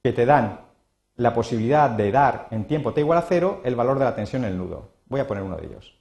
que 0.03 0.13
te 0.13 0.25
dan 0.25 0.61
la 1.15 1.33
posibilidad 1.33 1.89
de 1.89 2.11
dar 2.11 2.47
en 2.51 2.65
tiempo 2.65 2.93
t 2.93 3.01
igual 3.01 3.19
a 3.19 3.23
cero 3.23 3.61
el 3.63 3.75
valor 3.75 3.99
de 3.99 4.05
la 4.05 4.15
tensión 4.15 4.45
en 4.45 4.51
el 4.51 4.57
nudo. 4.57 4.89
Voy 5.05 5.19
a 5.19 5.27
poner 5.27 5.43
uno 5.43 5.57
de 5.57 5.65
ellos. 5.67 5.97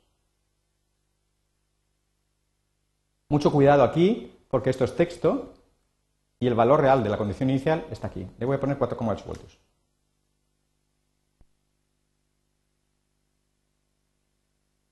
Mucho 3.29 3.51
cuidado 3.51 3.83
aquí, 3.83 4.33
porque 4.49 4.71
esto 4.71 4.85
es 4.85 4.95
texto 4.95 5.55
y 6.39 6.47
el 6.47 6.55
valor 6.55 6.81
real 6.81 7.03
de 7.03 7.11
la 7.11 7.19
condición 7.19 7.51
inicial 7.51 7.87
está 7.91 8.07
aquí. 8.07 8.27
Le 8.39 8.47
voy 8.47 8.57
a 8.57 8.61
poner 8.61 8.79
4,8 8.79 9.25
voltios. 9.25 9.59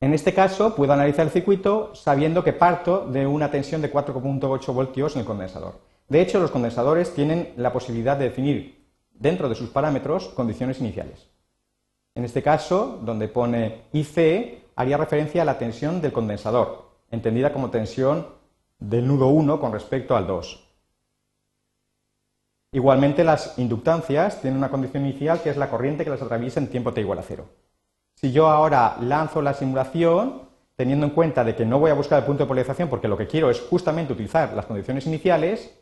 En 0.05 0.13
este 0.13 0.35
caso, 0.35 0.75
puedo 0.75 0.93
analizar 0.93 1.25
el 1.25 1.33
circuito 1.33 1.95
sabiendo 1.95 2.45
que 2.45 2.53
parto 2.53 3.07
de 3.07 3.27
una 3.27 3.51
tensión 3.51 3.81
de 3.81 3.91
4.8 3.91 4.75
voltios 4.75 5.15
en 5.15 5.21
el 5.21 5.27
condensador. 5.27 5.81
De 6.11 6.21
hecho, 6.21 6.41
los 6.41 6.51
condensadores 6.51 7.15
tienen 7.15 7.55
la 7.57 7.73
posibilidad 7.73 8.15
de 8.19 8.27
definir 8.27 8.85
dentro 9.15 9.49
de 9.49 9.55
sus 9.55 9.71
parámetros 9.71 10.29
condiciones 10.29 10.79
iniciales. 10.79 11.31
En 12.15 12.23
este 12.23 12.43
caso, 12.43 13.01
donde 13.03 13.29
pone 13.29 13.85
IC, 13.95 14.75
haría 14.77 14.99
referencia 14.99 15.41
a 15.41 15.47
la 15.47 15.57
tensión 15.57 16.03
del 16.03 16.13
condensador, 16.13 16.91
entendida 17.11 17.51
como 17.51 17.71
tensión 17.71 18.27
del 18.79 19.09
nudo 19.09 19.29
1 19.29 19.59
con 19.59 19.73
respecto 19.73 20.15
al 20.15 20.27
2. 20.27 20.69
Igualmente, 22.73 23.25
las 23.25 23.59
inductancias 23.59 24.43
tienen 24.43 24.59
una 24.59 24.69
condición 24.69 25.07
inicial 25.07 25.41
que 25.41 25.49
es 25.49 25.57
la 25.57 25.71
corriente 25.71 26.05
que 26.05 26.11
las 26.11 26.21
atraviesa 26.21 26.61
en 26.61 26.69
tiempo 26.69 26.93
t 26.93 27.01
igual 27.01 27.21
a 27.21 27.23
0. 27.23 27.64
Si 28.15 28.33
yo 28.33 28.49
ahora 28.49 28.97
lanzo 29.01 29.43
la 29.43 29.55
simulación, 29.55 30.43
teniendo 30.77 31.07
en 31.07 31.13
cuenta 31.13 31.45
de 31.45 31.55
que 31.55 31.65
no 31.65 31.79
voy 31.79 31.91
a 31.91 31.95
buscar 31.95 32.19
el 32.19 32.25
punto 32.25 32.45
de 32.45 32.49
polarización 32.49 32.89
porque 32.89 33.09
lo 33.09 33.17
que 33.17 33.27
quiero 33.27 33.51
es 33.51 33.61
justamente 33.61 34.13
utilizar 34.13 34.53
las 34.55 34.67
condiciones 34.67 35.07
iniciales, 35.07 35.75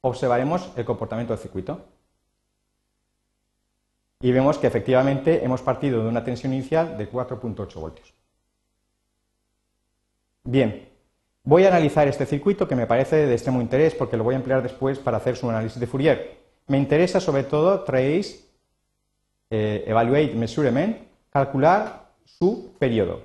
observaremos 0.00 0.70
el 0.76 0.84
comportamiento 0.84 1.32
del 1.32 1.42
circuito. 1.42 1.80
Y 4.20 4.30
vemos 4.30 4.58
que 4.58 4.68
efectivamente 4.68 5.44
hemos 5.44 5.62
partido 5.62 6.02
de 6.02 6.08
una 6.08 6.22
tensión 6.22 6.52
inicial 6.52 6.96
de 6.96 7.10
4.8 7.10 7.74
voltios. 7.74 8.14
Bien, 10.44 10.88
voy 11.44 11.64
a 11.64 11.68
analizar 11.68 12.06
este 12.08 12.26
circuito 12.26 12.66
que 12.66 12.76
me 12.76 12.86
parece 12.86 13.26
de 13.26 13.32
extremo 13.32 13.60
interés 13.60 13.94
porque 13.94 14.16
lo 14.16 14.24
voy 14.24 14.34
a 14.34 14.38
emplear 14.38 14.62
después 14.62 14.98
para 14.98 15.16
hacer 15.16 15.36
su 15.36 15.48
análisis 15.48 15.78
de 15.78 15.86
Fourier. 15.86 16.38
Me 16.68 16.78
interesa 16.78 17.20
sobre 17.20 17.44
todo 17.44 17.82
trace, 17.82 18.44
eh, 19.50 19.84
evaluate 19.86 20.34
measurement, 20.34 20.96
calcular 21.32 22.10
su 22.24 22.74
periodo. 22.78 23.22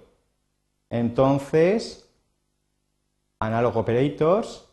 Entonces, 0.89 2.09
análogo 3.39 3.81
operators, 3.81 4.65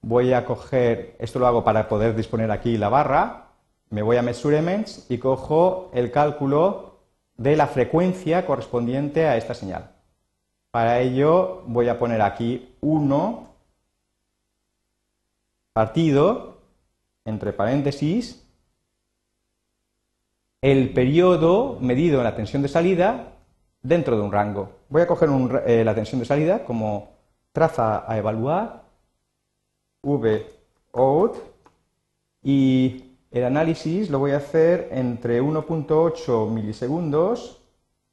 voy 0.00 0.32
a 0.32 0.44
coger, 0.44 1.16
esto 1.18 1.38
lo 1.38 1.46
hago 1.46 1.64
para 1.64 1.88
poder 1.88 2.14
disponer 2.14 2.50
aquí 2.50 2.78
la 2.78 2.88
barra, 2.88 3.48
me 3.90 4.02
voy 4.02 4.16
a 4.16 4.22
measurements 4.22 5.06
y 5.08 5.18
cojo 5.18 5.90
el 5.92 6.12
cálculo 6.12 6.98
de 7.36 7.56
la 7.56 7.66
frecuencia 7.66 8.46
correspondiente 8.46 9.26
a 9.26 9.36
esta 9.36 9.54
señal. 9.54 9.90
Para 10.70 11.00
ello 11.00 11.62
voy 11.66 11.88
a 11.88 11.98
poner 11.98 12.22
aquí 12.22 12.74
1 12.80 13.48
partido 15.72 16.58
entre 17.24 17.52
paréntesis 17.52 18.47
el 20.60 20.92
periodo 20.92 21.78
medido 21.80 22.18
en 22.18 22.24
la 22.24 22.36
tensión 22.36 22.62
de 22.62 22.68
salida 22.68 23.34
dentro 23.82 24.16
de 24.16 24.22
un 24.22 24.32
rango. 24.32 24.70
Voy 24.88 25.02
a 25.02 25.06
coger 25.06 25.28
eh, 25.66 25.84
la 25.84 25.94
tensión 25.94 26.20
de 26.20 26.26
salida 26.26 26.64
como 26.64 27.10
traza 27.52 28.10
a 28.10 28.18
evaluar, 28.18 28.84
V 30.02 30.46
out, 30.94 31.36
y 32.42 33.04
el 33.30 33.44
análisis 33.44 34.10
lo 34.10 34.18
voy 34.18 34.32
a 34.32 34.38
hacer 34.38 34.88
entre 34.92 35.42
1.8 35.42 36.50
milisegundos, 36.50 37.62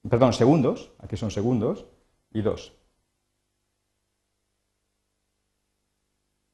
perdón, 0.08 0.34
segundos, 0.34 0.92
aquí 1.00 1.18
son 1.18 1.32
segundos, 1.32 1.86
y 2.32 2.42
2. 2.42 2.74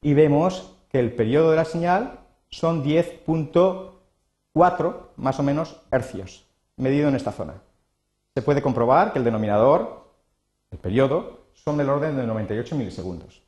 Y 0.02 0.14
vemos 0.14 0.74
que 0.90 1.00
el 1.00 1.12
periodo 1.12 1.50
de 1.50 1.56
la 1.56 1.64
señal 1.64 2.20
son 2.48 2.84
10.1 2.84 3.92
4 4.52 5.11
más 5.22 5.38
o 5.38 5.42
menos 5.44 5.80
hercios, 5.92 6.44
medido 6.76 7.08
en 7.08 7.14
esta 7.14 7.30
zona. 7.30 7.54
Se 8.34 8.42
puede 8.42 8.60
comprobar 8.60 9.12
que 9.12 9.20
el 9.20 9.24
denominador, 9.24 10.10
el 10.70 10.78
periodo, 10.78 11.46
son 11.54 11.78
del 11.78 11.88
orden 11.88 12.16
de 12.16 12.26
98 12.26 12.74
milisegundos. 12.74 13.42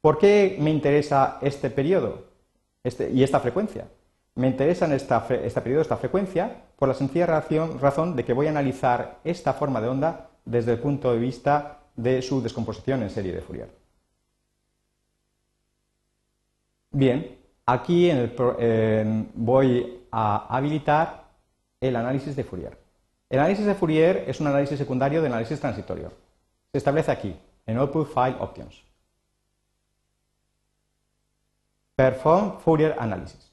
¿Por 0.00 0.18
qué 0.18 0.56
me 0.58 0.70
interesa 0.70 1.38
este 1.42 1.68
periodo 1.68 2.24
este, 2.82 3.10
y 3.10 3.22
esta 3.22 3.40
frecuencia? 3.40 3.88
Me 4.36 4.46
interesa 4.46 4.86
en 4.86 4.92
esta, 4.92 5.26
este 5.28 5.60
periodo, 5.60 5.82
esta 5.82 5.98
frecuencia, 5.98 6.64
por 6.76 6.88
la 6.88 6.94
sencilla 6.94 7.26
razón 7.26 8.16
de 8.16 8.24
que 8.24 8.32
voy 8.32 8.46
a 8.46 8.50
analizar 8.50 9.20
esta 9.22 9.52
forma 9.52 9.80
de 9.80 9.88
onda 9.88 10.30
desde 10.44 10.72
el 10.72 10.78
punto 10.78 11.12
de 11.12 11.18
vista 11.18 11.80
de 11.94 12.22
su 12.22 12.40
descomposición 12.42 13.02
en 13.02 13.10
serie 13.10 13.32
de 13.32 13.42
Fourier. 13.42 13.70
Bien, 16.90 17.35
aquí 17.66 18.08
en 18.08 18.18
el, 18.18 19.28
voy 19.34 20.00
a 20.10 20.56
habilitar 20.56 21.24
el 21.80 21.96
análisis 21.96 22.36
de 22.36 22.44
Fourier. 22.44 22.78
El 23.28 23.40
análisis 23.40 23.66
de 23.66 23.74
Fourier 23.74 24.24
es 24.28 24.40
un 24.40 24.46
análisis 24.46 24.78
secundario 24.78 25.20
de 25.20 25.26
análisis 25.26 25.60
transitorio. 25.60 26.12
Se 26.72 26.78
establece 26.78 27.10
aquí, 27.10 27.36
en 27.66 27.76
Output 27.78 28.08
File 28.08 28.36
Options. 28.38 28.82
Perform 31.96 32.60
Fourier 32.60 32.94
Analysis. 32.98 33.50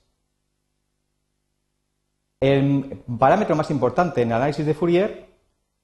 El 2.39 3.03
parámetro 3.17 3.55
más 3.55 3.72
importante 3.72 4.22
en 4.22 4.27
el 4.29 4.36
análisis 4.36 4.65
de 4.65 4.74
Fourier 4.74 5.27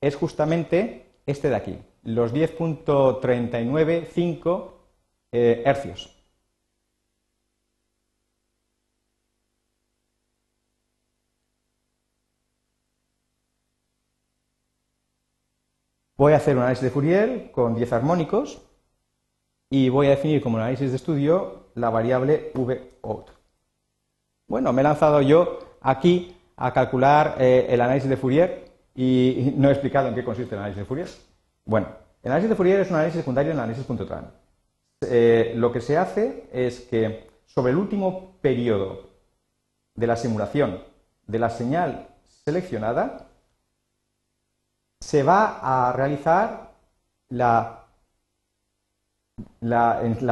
es 0.02 0.16
justamente 0.16 1.06
este 1.26 1.50
de 1.50 1.56
aquí, 1.56 1.80
los 2.04 2.34
10.395 2.34 4.72
eh, 5.32 5.64
hercios. 5.66 6.19
Voy 16.20 16.34
a 16.34 16.36
hacer 16.36 16.58
un 16.58 16.64
análisis 16.64 16.84
de 16.84 16.90
Fourier 16.90 17.50
con 17.50 17.76
10 17.76 17.94
armónicos 17.94 18.62
y 19.70 19.88
voy 19.88 20.08
a 20.08 20.10
definir 20.10 20.42
como 20.42 20.58
análisis 20.58 20.90
de 20.90 20.98
estudio 20.98 21.68
la 21.76 21.90
variable 21.90 22.52
vout. 23.02 23.30
Bueno, 24.46 24.74
me 24.74 24.82
he 24.82 24.84
lanzado 24.84 25.22
yo 25.22 25.60
aquí 25.80 26.36
a 26.58 26.74
calcular 26.74 27.38
eh, 27.40 27.68
el 27.70 27.80
análisis 27.80 28.10
de 28.10 28.18
Fourier 28.18 28.66
y 28.94 29.54
no 29.56 29.70
he 29.70 29.72
explicado 29.72 30.10
en 30.10 30.16
qué 30.16 30.26
consiste 30.26 30.56
el 30.56 30.60
análisis 30.60 30.82
de 30.82 30.86
Fourier. 30.86 31.08
Bueno, 31.64 31.88
el 32.22 32.32
análisis 32.32 32.50
de 32.50 32.56
Fourier 32.58 32.82
es 32.82 32.90
un 32.90 32.96
análisis 32.96 33.22
secundario 33.22 33.54
en 33.54 33.60
análisis.tran. 33.60 34.30
Eh, 35.10 35.54
lo 35.56 35.72
que 35.72 35.80
se 35.80 35.98
hace 35.98 36.50
es 36.52 36.82
que 36.82 37.30
sobre 37.46 37.72
el 37.72 37.78
último 37.78 38.36
periodo 38.42 39.08
de 39.96 40.06
la 40.06 40.18
simulación 40.18 40.84
de 41.28 41.40
la 41.40 41.50
señal 41.50 42.10
seleccionada, 42.44 43.29
se 45.00 45.24
va 45.24 45.60
a 45.62 45.94
realizar 45.94 46.72
la, 47.30 47.86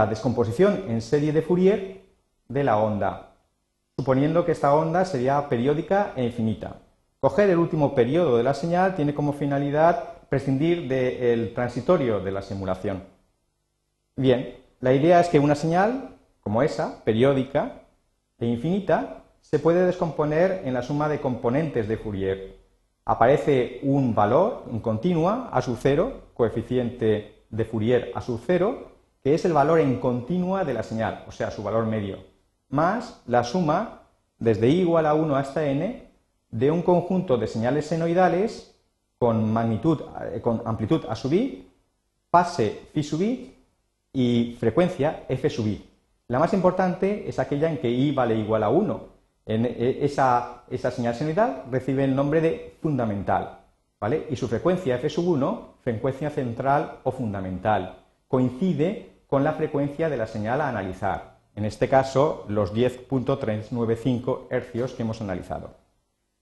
descomposición 0.09 0.85
en 0.87 1.01
serie 1.01 1.31
de 1.31 1.41
Fourier 1.41 2.01
de 2.47 2.63
la 2.63 2.77
onda, 2.77 3.33
suponiendo 3.97 4.45
que 4.45 4.51
esta 4.51 4.73
onda 4.73 5.05
sería 5.05 5.47
periódica 5.49 6.13
e 6.15 6.25
infinita. 6.25 6.77
Coger 7.19 7.49
el 7.49 7.57
último 7.57 7.95
periodo 7.95 8.37
de 8.37 8.43
la 8.43 8.53
señal 8.53 8.95
tiene 8.95 9.13
como 9.13 9.33
finalidad 9.33 10.03
prescindir 10.29 10.87
del 10.87 11.53
transitorio 11.53 12.19
de 12.19 12.31
la 12.31 12.41
simulación. 12.41 13.03
Bien, 14.15 14.57
la 14.81 14.93
idea 14.93 15.19
es 15.19 15.29
que 15.29 15.39
una 15.39 15.55
señal 15.55 16.17
como 16.41 16.61
esa, 16.61 17.03
periódica 17.03 17.81
e 18.39 18.45
infinita, 18.45 19.23
se 19.41 19.59
puede 19.59 19.85
descomponer 19.85 20.61
en 20.63 20.73
la 20.73 20.81
suma 20.81 21.09
de 21.09 21.19
componentes 21.19 21.87
de 21.87 21.97
Fourier 21.97 22.66
aparece 23.07 23.79
un 23.83 24.13
valor, 24.13 24.63
un 24.69 24.81
continua, 24.81 25.49
a 25.53 25.61
su 25.61 25.77
cero, 25.77 26.31
coeficiente 26.33 27.45
de 27.49 27.63
Fourier 27.63 28.11
a 28.13 28.19
su 28.19 28.37
cero, 28.37 28.91
que 29.23 29.33
es 29.33 29.45
el 29.45 29.53
valor 29.53 29.79
en 29.79 29.97
continua 30.01 30.65
de 30.65 30.73
la 30.73 30.83
señal, 30.83 31.23
o 31.25 31.31
sea, 31.31 31.49
su 31.49 31.63
valor 31.63 31.85
medio, 31.85 32.17
más 32.67 33.21
la 33.25 33.45
suma 33.45 34.01
desde 34.39 34.67
i 34.67 34.81
igual 34.81 35.05
a 35.05 35.13
1 35.13 35.37
hasta 35.37 35.65
n 35.65 36.11
de 36.51 36.69
un 36.69 36.81
conjunto 36.81 37.37
de 37.37 37.47
señales 37.47 37.87
senoidales 37.87 38.77
con 39.17 39.53
magnitud, 39.53 40.01
eh, 40.33 40.41
con 40.41 40.61
amplitud 40.65 41.05
a 41.07 41.15
sub 41.15 41.31
i, 41.31 41.65
fase 42.29 42.89
phi 42.93 43.03
sub 43.03 43.21
i 43.21 43.55
y 44.11 44.57
frecuencia 44.59 45.23
f 45.29 45.49
sub 45.49 45.67
i. 45.67 45.81
La 46.27 46.39
más 46.39 46.53
importante 46.53 47.23
es 47.27 47.39
aquella 47.39 47.69
en 47.69 47.77
que 47.77 47.89
i 47.89 48.11
vale 48.11 48.35
igual 48.35 48.63
a 48.63 48.69
1. 48.69 49.16
En 49.47 49.65
e, 49.65 50.03
esa, 50.03 50.63
señal 50.91 51.15
senoidal 51.15 51.63
recibe 51.71 52.03
el 52.03 52.13
nombre 52.13 52.41
de 52.41 52.75
fundamental, 52.81 53.59
¿vale? 53.99 54.27
Y 54.29 54.35
su 54.35 54.49
frecuencia 54.49 54.95
f 54.95 55.09
sub 55.09 55.25
1, 55.29 55.75
frecuencia 55.81 56.29
central 56.29 56.99
o 57.03 57.11
fundamental, 57.11 57.95
coincide 58.27 59.23
con 59.25 59.45
la 59.45 59.53
frecuencia 59.53 60.09
de 60.09 60.17
la 60.17 60.27
señal 60.27 60.59
a 60.59 60.67
analizar. 60.67 61.37
En 61.55 61.63
este 61.63 61.87
caso, 61.87 62.45
los 62.49 62.73
10.395 62.75 64.47
hercios 64.49 64.91
que 64.91 65.03
hemos 65.03 65.21
analizado. 65.21 65.75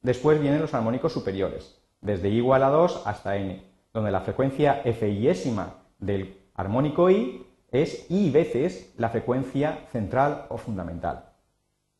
Después 0.01 0.41
vienen 0.41 0.62
los 0.62 0.74
armónicos 0.74 1.13
superiores, 1.13 1.79
desde 2.01 2.29
i 2.29 2.38
igual 2.38 2.63
a 2.63 2.69
2 2.69 3.03
hasta 3.05 3.38
n, 3.38 3.63
donde 3.93 4.12
la 4.12 4.21
frecuencia 4.21 4.81
fiésima 4.83 5.75
del 6.00 6.41
armónico 6.55 7.12
i 7.12 7.45
es 7.71 8.09
i 8.09 8.31
veces 8.31 8.93
la 8.97 9.09
frecuencia 9.09 9.85
central 9.91 10.47
o 10.50 10.57
fundamental. 10.57 11.34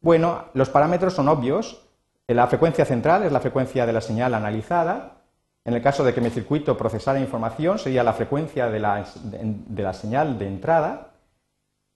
Bueno, 0.05 0.43
los 0.53 0.69
parámetros 0.69 1.15
son 1.15 1.27
obvios. 1.29 1.81
La 2.27 2.45
frecuencia 2.45 2.85
central 2.85 3.24
es 3.24 3.31
la 3.31 3.39
frecuencia 3.39 3.88
de 3.88 3.93
la 3.93 4.01
señal 4.01 4.35
analizada. 4.35 5.24
En 5.63 5.74
el 5.74 5.81
caso 5.81 6.03
de 6.03 6.13
que 6.13 6.21
mi 6.21 6.29
circuito 6.29 6.77
procesara 6.77 7.19
información, 7.19 7.79
sería 7.79 8.03
la 8.03 8.13
frecuencia 8.13 8.69
de 8.69 8.79
la, 8.79 9.03
de 9.24 9.81
la 9.81 9.93
señal 9.93 10.38
de 10.38 10.45
entrada. 10.45 11.13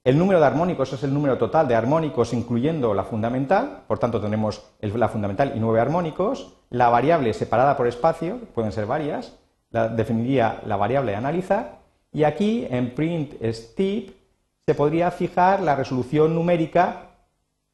El 0.03 0.17
número 0.17 0.39
de 0.39 0.47
armónicos 0.47 0.91
es 0.91 1.03
el 1.03 1.13
número 1.13 1.37
total 1.37 1.67
de 1.67 1.75
armónicos 1.75 2.33
incluyendo 2.33 2.95
la 2.95 3.03
fundamental, 3.03 3.83
por 3.87 3.99
tanto 3.99 4.19
tenemos 4.19 4.63
la 4.81 5.07
fundamental 5.07 5.53
y 5.55 5.59
nueve 5.59 5.79
armónicos. 5.79 6.55
La 6.71 6.89
variable 6.89 7.31
separada 7.33 7.77
por 7.77 7.85
espacio, 7.85 8.39
pueden 8.55 8.71
ser 8.71 8.87
varias, 8.87 9.37
definiría 9.69 10.61
la 10.65 10.77
variable 10.77 11.13
a 11.13 11.19
analizar 11.19 11.77
y 12.11 12.23
aquí, 12.23 12.65
en 12.71 12.95
print 12.95 13.35
steep, 13.53 14.15
se 14.65 14.73
podría 14.73 15.11
fijar 15.11 15.61
la 15.61 15.75
resolución 15.75 16.33
numérica, 16.33 17.08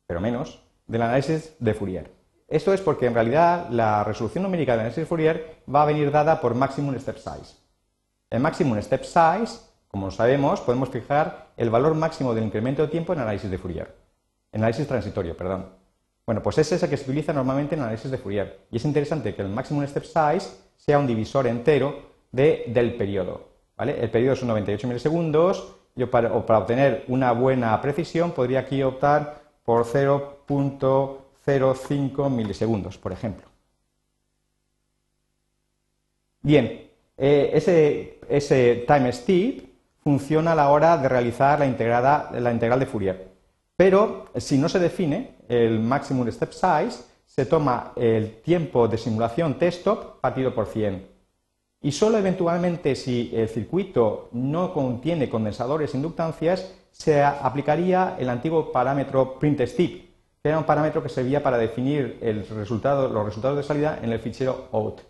pero 0.07 0.21
menos, 0.21 0.61
del 0.87 1.01
análisis 1.01 1.55
de 1.59 1.73
Fourier. 1.73 2.11
Esto 2.47 2.73
es 2.73 2.81
porque 2.81 3.07
en 3.07 3.13
realidad 3.13 3.69
la 3.69 4.03
resolución 4.03 4.43
numérica 4.43 4.73
del 4.73 4.81
análisis 4.81 5.01
de 5.01 5.05
Fourier 5.07 5.63
va 5.73 5.81
a 5.81 5.85
venir 5.85 6.11
dada 6.11 6.39
por 6.39 6.53
maximum 6.53 6.97
step 6.99 7.17
size. 7.17 7.57
El 8.29 8.39
maximum 8.39 8.79
step 8.81 9.03
size, 9.03 9.59
como 9.87 10.11
sabemos, 10.11 10.61
podemos 10.61 10.89
fijar 10.89 11.47
el 11.57 11.69
valor 11.69 11.95
máximo 11.95 12.33
del 12.33 12.43
incremento 12.43 12.83
de 12.83 12.89
tiempo 12.89 13.13
en 13.13 13.19
análisis 13.19 13.49
de 13.49 13.57
Fourier. 13.57 13.95
Análisis 14.53 14.87
transitorio, 14.87 15.35
perdón. 15.35 15.69
Bueno, 16.25 16.41
pues 16.41 16.57
ese 16.57 16.75
es 16.75 16.83
el 16.83 16.89
que 16.89 16.97
se 16.97 17.03
utiliza 17.03 17.33
normalmente 17.33 17.75
en 17.75 17.81
análisis 17.81 18.09
de 18.09 18.17
Fourier. 18.17 18.67
Y 18.71 18.77
es 18.77 18.85
interesante 18.85 19.35
que 19.35 19.41
el 19.41 19.49
maximum 19.49 19.85
step 19.85 20.03
size 20.03 20.49
sea 20.77 20.97
un 20.97 21.07
divisor 21.07 21.47
entero 21.47 22.15
del 22.31 22.95
periodo. 22.95 23.49
El 23.77 24.09
periodo 24.09 24.35
son 24.35 24.49
98 24.49 24.87
milisegundos. 24.87 25.75
Yo 25.95 26.09
para, 26.09 26.33
obtener 26.33 27.05
una 27.07 27.31
buena 27.31 27.79
precisión 27.81 28.31
podría 28.31 28.61
aquí 28.61 28.83
optar 28.83 29.44
por 29.65 29.85
0.05 29.85 32.29
milisegundos, 32.29 32.97
por 32.97 33.11
ejemplo. 33.11 33.45
Bien, 36.41 36.89
eh, 37.17 38.17
ese, 38.29 38.85
time 38.87 39.11
steep 39.11 39.65
funciona 40.03 40.53
a 40.53 40.55
la 40.55 40.69
hora 40.69 40.97
de 40.97 41.09
realizar 41.09 41.59
la, 41.59 42.29
la 42.31 42.51
integral 42.51 42.79
de 42.79 42.85
Fourier. 42.85 43.35
Pero 43.75 44.27
si 44.37 44.57
no 44.57 44.69
se 44.69 44.79
define 44.79 45.35
el 45.49 45.77
maximum 45.79 46.31
step 46.31 46.53
size, 46.53 47.03
se 47.25 47.45
toma 47.45 47.91
el 47.95 48.41
tiempo 48.41 48.87
de 48.87 48.97
simulación 48.97 49.59
t-stop 49.59 50.21
partido 50.21 50.55
por 50.55 50.67
100 50.67 51.15
y 51.85 51.91
solo 51.91 52.17
eventualmente 52.17 52.95
si 52.95 53.31
el 53.35 53.47
circuito 53.47 54.29
no 54.31 54.73
contiene 54.73 55.29
condensadores 55.29 55.93
e 55.93 55.97
inductancias, 55.97 56.73
se 56.97 57.21
aplicaría 57.21 58.15
el 58.17 58.29
antiguo 58.29 58.71
parámetro 58.71 59.37
printStep, 59.37 60.05
que 60.41 60.49
era 60.49 60.57
un 60.57 60.63
parámetro 60.63 61.03
que 61.03 61.09
servía 61.09 61.43
para 61.43 61.57
definir 61.57 62.17
los 62.21 62.49
resultados 62.49 63.57
de 63.57 63.63
salida 63.63 63.99
en 64.01 64.13
el 64.13 64.19
fichero 64.19 64.69
out, 64.71 65.01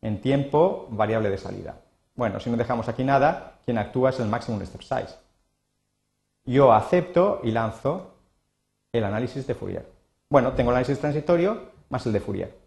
en 0.00 0.22
tiempo 0.22 0.88
variable 0.90 1.28
de 1.28 1.36
salida. 1.36 1.76
Bueno, 2.14 2.40
si 2.40 2.48
no 2.48 2.56
dejamos 2.56 2.88
aquí 2.88 3.04
nada, 3.04 3.58
quien 3.62 3.76
actúa 3.76 4.08
es 4.08 4.20
el 4.20 4.28
maximum 4.28 4.64
step 4.64 4.80
size. 4.80 5.18
Yo 6.46 6.72
acepto 6.72 7.40
y 7.44 7.50
lanzo 7.50 8.14
el 8.90 9.04
análisis 9.04 9.46
de 9.46 9.54
Fourier. 9.54 9.86
Bueno, 10.30 10.52
tengo 10.52 10.70
el 10.70 10.76
análisis 10.76 10.98
transitorio 10.98 11.72
más 11.90 12.06
el 12.06 12.14
de 12.14 12.20
Fourier. 12.20 12.63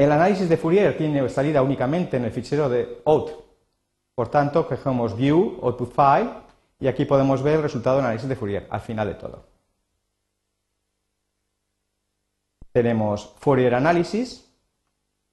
El 0.00 0.10
análisis 0.12 0.48
de 0.48 0.56
Fourier 0.56 0.96
tiene 0.96 1.28
salida 1.28 1.60
únicamente 1.60 2.16
en 2.16 2.24
el 2.24 2.32
fichero 2.32 2.70
de 2.70 3.02
out. 3.04 3.32
Por 4.14 4.28
tanto, 4.28 4.66
cogemos 4.66 5.14
View, 5.14 5.58
Output 5.62 5.92
File, 5.92 6.30
y 6.78 6.86
aquí 6.86 7.04
podemos 7.04 7.42
ver 7.42 7.56
el 7.56 7.64
resultado 7.64 7.96
del 7.96 8.06
análisis 8.06 8.26
de 8.26 8.34
Fourier 8.34 8.66
al 8.70 8.80
final 8.80 9.08
de 9.08 9.14
todo. 9.16 9.44
Tenemos 12.72 13.34
Fourier 13.40 13.74
Analysis, 13.74 14.50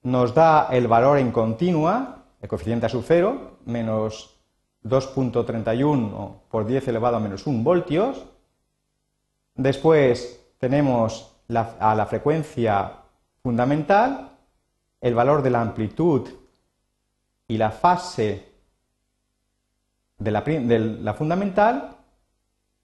nos 0.02 0.34
da 0.36 0.68
el 0.70 0.90
valor 0.90 1.18
en 1.20 1.32
continua, 1.32 2.26
el 2.42 2.50
coeficiente 2.50 2.88
a 2.88 2.90
sub 2.90 3.06
0, 3.08 3.60
menos 3.68 4.38
2.31 4.84 6.42
por 6.52 6.68
10 6.68 6.90
elevado 6.90 7.16
a 7.16 7.22
menos 7.22 7.48
1 7.48 7.64
voltios. 7.64 8.26
Después 9.56 10.46
tenemos 10.58 11.38
a 11.48 11.96
la 11.96 12.06
frecuencia 12.06 12.96
fundamental 13.42 14.34
el 15.02 15.16
valor 15.16 15.42
de 15.42 15.50
la 15.50 15.62
amplitud 15.62 16.28
y 17.48 17.58
la 17.58 17.72
fase 17.72 18.48
de 20.18 20.32
la, 20.32 21.14
fundamental, 21.14 21.96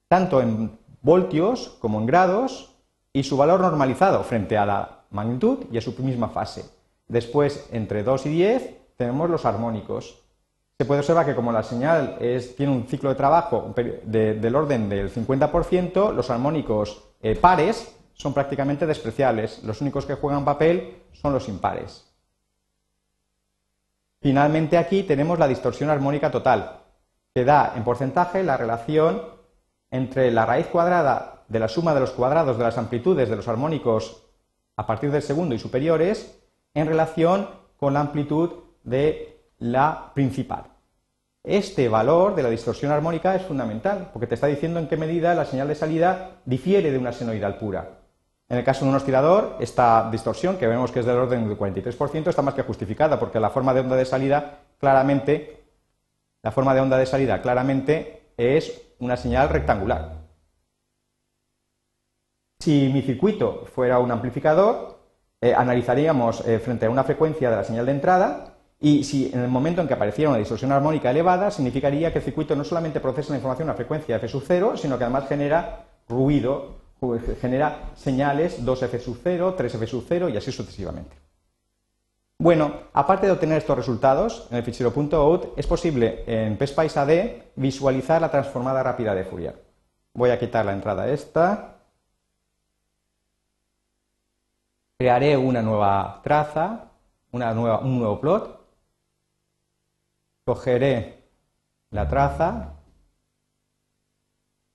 tanto 0.07 0.41
en 0.41 0.77
voltios 1.01 1.77
como 1.79 1.99
en 1.99 2.05
grados, 2.05 2.69
y 3.11 3.23
su 3.23 3.37
valor 3.37 3.59
normalizado 3.59 4.23
frente 4.23 4.57
a 4.57 4.65
la 4.65 5.03
magnitud 5.11 5.65
y 5.71 5.77
a 5.77 5.81
su 5.81 5.93
misma 6.01 6.29
fase. 6.29 6.65
Después, 7.07 7.67
entre 7.71 8.03
2 8.03 8.25
y 8.25 8.29
10, 8.29 8.77
tenemos 8.97 9.29
los 9.29 9.45
armónicos. 9.45 10.19
Se 10.77 10.85
puede 10.85 11.01
observar 11.01 11.25
que 11.25 11.35
como 11.35 11.51
la 11.51 11.61
señal 11.61 12.17
tiene 12.57 12.71
un 12.71 12.87
ciclo 12.87 13.09
de 13.09 13.15
trabajo 13.15 13.73
del 13.75 14.55
orden 14.55 14.89
del 14.89 15.13
50%, 15.13 16.13
los 16.13 16.29
armónicos 16.31 17.03
eh, 17.21 17.35
pares 17.35 17.95
son 18.13 18.33
prácticamente 18.33 18.85
despreciables. 18.85 19.63
Los 19.63 19.81
únicos 19.81 20.05
que 20.05 20.15
juegan 20.15 20.45
papel 20.45 21.03
son 21.11 21.33
los 21.33 21.47
impares. 21.49 22.09
Finalmente 24.21 24.77
aquí 24.77 25.03
tenemos 25.03 25.37
la 25.37 25.47
distorsión 25.47 25.89
armónica 25.89 26.31
total, 26.31 26.79
que 27.33 27.43
da 27.43 27.73
en 27.75 27.83
porcentaje 27.83 28.43
la 28.43 28.55
relación 28.55 29.21
entre 29.91 30.31
la 30.31 30.45
raíz 30.45 30.67
cuadrada 30.67 31.43
de 31.47 31.59
la 31.59 31.67
suma 31.67 31.93
de 31.93 31.99
los 31.99 32.11
cuadrados 32.11 32.57
de 32.57 32.63
las 32.63 32.77
amplitudes 32.77 33.29
de 33.29 33.35
los 33.35 33.47
armónicos 33.47 34.23
a 34.75 34.87
partir 34.87 35.11
del 35.11 35.21
segundo 35.21 35.53
y 35.55 35.59
superiores 35.59 36.39
en 36.73 36.87
relación 36.87 37.49
con 37.77 37.93
la 37.93 37.99
amplitud 37.99 38.51
de 38.83 39.41
la 39.59 40.11
principal. 40.13 40.65
Este 41.43 41.89
valor 41.89 42.35
de 42.35 42.43
la 42.43 42.49
distorsión 42.49 42.91
armónica 42.91 43.35
es 43.35 43.43
fundamental 43.43 44.09
porque 44.13 44.27
te 44.27 44.35
está 44.35 44.47
diciendo 44.47 44.79
en 44.79 44.87
qué 44.87 44.95
medida 44.95 45.35
la 45.35 45.43
señal 45.45 45.67
de 45.67 45.75
salida 45.75 46.37
difiere 46.45 46.91
de 46.91 46.97
una 46.97 47.11
senoidal 47.11 47.57
pura. 47.57 48.02
En 48.53 48.59
el 48.59 48.63
caso 48.63 48.85
de 48.85 48.91
un 48.91 48.95
oscilador, 48.95 49.57
esta 49.59 50.11
distorsión, 50.11 50.57
que 50.57 50.67
vemos 50.67 50.91
que 50.91 50.99
es 50.99 51.07
del 51.07 51.17
orden 51.17 51.47
del 51.47 51.57
43%, 51.57 52.27
está 52.27 52.43
más 52.43 52.53
que 52.53 52.61
justificada, 52.61 53.19
porque 53.19 53.39
la 53.39 53.49
forma 53.49 53.73
de 53.73 53.79
onda 53.79 53.95
de 53.95 54.05
salida 54.05 54.59
claramente, 54.79 55.63
la 56.43 56.51
forma 56.51 56.75
de 56.75 56.81
onda 56.81 56.99
de 56.99 57.07
salida 57.07 57.41
claramente 57.41 58.33
es 58.37 58.79
una 58.99 59.17
señal 59.17 59.49
rectangular. 59.49 60.19
Si 62.59 62.91
mi 62.93 63.01
circuito 63.01 63.65
fuera 63.73 63.97
un 63.97 64.11
amplificador, 64.11 64.99
eh, 65.41 65.55
analizaríamos 65.55 66.47
eh, 66.47 66.59
frente 66.59 66.85
a 66.85 66.91
una 66.91 67.03
frecuencia 67.03 67.49
de 67.49 67.55
la 67.55 67.63
señal 67.63 67.87
de 67.87 67.91
entrada 67.93 68.53
y 68.79 69.03
si 69.03 69.31
en 69.33 69.39
el 69.39 69.49
momento 69.49 69.81
en 69.81 69.87
que 69.87 69.95
apareciera 69.95 70.29
una 70.29 70.37
distorsión 70.37 70.71
armónica 70.71 71.09
elevada, 71.09 71.49
significaría 71.49 72.13
que 72.13 72.19
el 72.19 72.23
circuito 72.23 72.55
no 72.55 72.63
solamente 72.63 72.99
procesa 72.99 73.31
la 73.31 73.37
información 73.37 73.71
a 73.71 73.73
frecuencia 73.73 74.17
f 74.17 74.27
sub 74.27 74.43
0, 74.45 74.77
sino 74.77 74.99
que 74.99 75.05
además 75.05 75.27
genera 75.27 75.85
ruido 76.07 76.82
genera 77.41 77.91
señales 77.95 78.63
2f 78.63 78.99
sub 78.99 79.19
0, 79.23 79.55
3f 79.57 79.87
sub 79.87 80.05
0 80.07 80.29
y 80.29 80.37
así 80.37 80.51
sucesivamente. 80.51 81.15
Bueno, 82.39 82.73
aparte 82.93 83.25
de 83.25 83.31
obtener 83.31 83.59
estos 83.59 83.77
resultados 83.77 84.47
en 84.51 84.57
el 84.57 84.63
fichero 84.63 84.91
.out, 84.91 85.53
es 85.55 85.65
posible 85.65 86.23
en 86.27 86.57
PSPICE 86.57 86.99
AD 86.99 87.11
visualizar 87.55 88.21
la 88.21 88.31
transformada 88.31 88.83
rápida 88.83 89.15
de 89.15 89.23
Fourier. 89.23 89.63
Voy 90.13 90.29
a 90.29 90.39
quitar 90.39 90.65
la 90.65 90.73
entrada 90.73 91.07
esta. 91.07 91.77
Crearé 94.97 95.37
una 95.37 95.61
nueva 95.61 96.21
traza, 96.23 96.91
una 97.31 97.53
nueva, 97.53 97.79
un 97.79 97.99
nuevo 97.99 98.19
plot. 98.19 98.59
Cogeré 100.45 101.23
la 101.91 102.07
traza, 102.09 102.73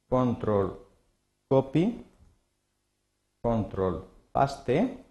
control 0.08 0.86
copy, 1.48 2.04
control 3.40 4.04
paste 4.32 5.04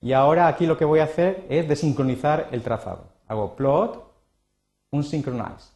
y 0.00 0.12
ahora 0.12 0.48
aquí 0.48 0.66
lo 0.66 0.78
que 0.78 0.84
voy 0.84 1.00
a 1.00 1.04
hacer 1.04 1.46
es 1.48 1.68
desincronizar 1.68 2.48
el 2.52 2.62
trazado. 2.62 3.04
Hago 3.28 3.54
plot 3.54 4.10
un 4.92 5.04
synchronize. 5.04 5.72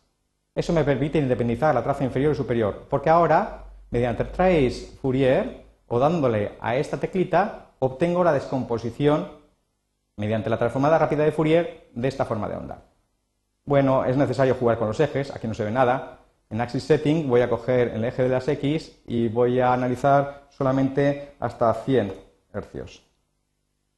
Eso 0.54 0.72
me 0.72 0.84
permite 0.84 1.18
independizar 1.18 1.74
la 1.74 1.82
traza 1.82 2.04
inferior 2.04 2.32
y 2.32 2.36
superior, 2.36 2.86
porque 2.88 3.10
ahora, 3.10 3.64
mediante 3.90 4.24
trace 4.24 4.96
Fourier 5.00 5.64
o 5.88 5.98
dándole 5.98 6.52
a 6.60 6.76
esta 6.76 6.98
teclita, 6.98 7.70
obtengo 7.80 8.24
la 8.24 8.32
descomposición 8.32 9.28
mediante 10.16 10.48
la 10.48 10.58
transformada 10.58 10.98
rápida 10.98 11.24
de 11.24 11.32
Fourier 11.32 11.90
de 11.92 12.08
esta 12.08 12.24
forma 12.24 12.48
de 12.48 12.56
onda. 12.56 12.82
Bueno, 13.64 14.04
es 14.04 14.16
necesario 14.16 14.54
jugar 14.54 14.78
con 14.78 14.88
los 14.88 15.00
ejes, 15.00 15.34
aquí 15.34 15.46
no 15.46 15.54
se 15.54 15.64
ve 15.64 15.70
nada. 15.70 16.18
En 16.50 16.60
Axis 16.60 16.84
Setting 16.84 17.28
voy 17.28 17.40
a 17.40 17.48
coger 17.48 17.88
el 17.88 18.04
eje 18.04 18.22
de 18.22 18.28
las 18.28 18.46
X 18.46 19.00
y 19.06 19.28
voy 19.28 19.60
a 19.60 19.72
analizar 19.72 20.48
solamente 20.50 21.34
hasta 21.40 21.72
100 21.72 22.12
hercios. 22.52 23.02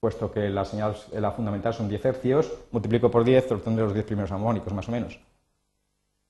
Puesto 0.00 0.30
que 0.30 0.48
la 0.48 0.64
señal, 0.64 0.96
la 1.12 1.32
fundamental 1.32 1.74
son 1.74 1.88
10 1.88 2.04
hercios, 2.04 2.52
multiplico 2.70 3.10
por 3.10 3.24
10, 3.24 3.52
obtendré 3.52 3.84
los 3.84 3.94
10 3.94 4.06
primeros 4.06 4.32
armónicos, 4.32 4.72
más 4.72 4.88
o 4.88 4.92
menos. 4.92 5.18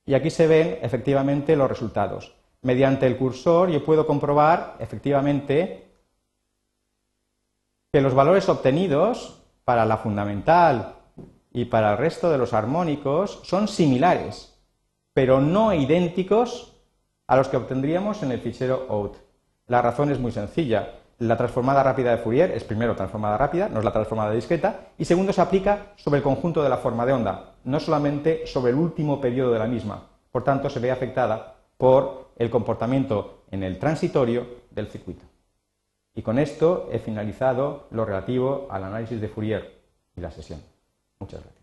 Y 0.05 0.15
aquí 0.15 0.31
se 0.31 0.47
ven 0.47 0.79
efectivamente 0.83 1.57
los 1.57 1.69
resultados. 1.69 2.35
Mediante 2.63 3.07
el 3.07 3.17
cursor 3.17 3.71
yo 3.71 3.85
puedo 3.85 4.07
comprobar 4.07 4.77
efectivamente 4.79 5.87
que 7.93 8.01
los 8.01 8.15
valores 8.15 8.49
obtenidos 8.49 9.43
para 9.65 9.85
la 9.85 9.97
fundamental 9.97 10.95
y 11.53 11.67
para 11.67 11.93
el 11.93 11.99
resto 11.99 12.31
de 12.31 12.39
los 12.39 12.53
armónicos 12.53 13.41
son 13.45 13.69
similares, 13.69 14.56
pero 15.17 15.41
no 15.41 15.73
idénticos 15.73 16.75
a 17.27 17.39
los 17.39 17.49
que 17.49 17.57
obtendríamos 17.57 18.23
en 18.23 18.33
el 18.33 18.41
fichero 18.41 18.87
out. 18.91 19.17
La 19.67 19.81
razón 19.81 20.11
es 20.11 20.21
muy 20.21 20.31
sencilla. 20.31 20.91
La 21.19 21.39
transformada 21.39 21.83
rápida 21.83 22.11
de 22.11 22.19
Fourier 22.19 22.51
es 22.51 22.65
primero 22.65 22.95
transformada 22.95 23.39
rápida, 23.39 23.71
no 23.71 23.79
es 23.79 23.85
la 23.87 23.95
transformada 23.95 24.33
discreta, 24.33 24.89
y 24.99 25.07
segundo 25.07 25.33
se 25.33 25.41
aplica 25.41 25.95
sobre 25.97 26.19
el 26.19 26.23
conjunto 26.23 26.63
de 26.63 26.69
la 26.69 26.77
forma 26.77 27.07
de 27.07 27.15
onda, 27.15 27.55
no 27.65 27.81
solamente 27.81 28.47
sobre 28.47 28.73
el 28.73 28.77
último 28.77 29.19
periodo 29.19 29.53
de 29.55 29.59
la 29.59 29.67
misma. 29.67 30.07
Por 30.31 30.45
tanto, 30.45 30.69
se 30.69 30.81
ve 30.81 30.91
afectada 30.91 31.55
por 31.79 32.33
el 32.37 32.51
comportamiento 32.51 33.45
en 33.51 33.63
el 33.63 33.79
transitorio 33.79 34.47
del 34.71 34.89
circuito. 34.89 35.25
Y 36.15 36.21
con 36.21 36.39
esto 36.39 36.91
he 36.93 36.99
finalizado 36.99 37.87
lo 37.91 38.05
relativo 38.05 38.69
al 38.71 38.85
análisis 38.85 39.19
de 39.19 39.29
Fourier 39.29 39.81
y 40.15 40.21
la 40.21 40.31
sesión. 40.31 40.61
Muchas 41.19 41.41
gracias. 41.41 41.56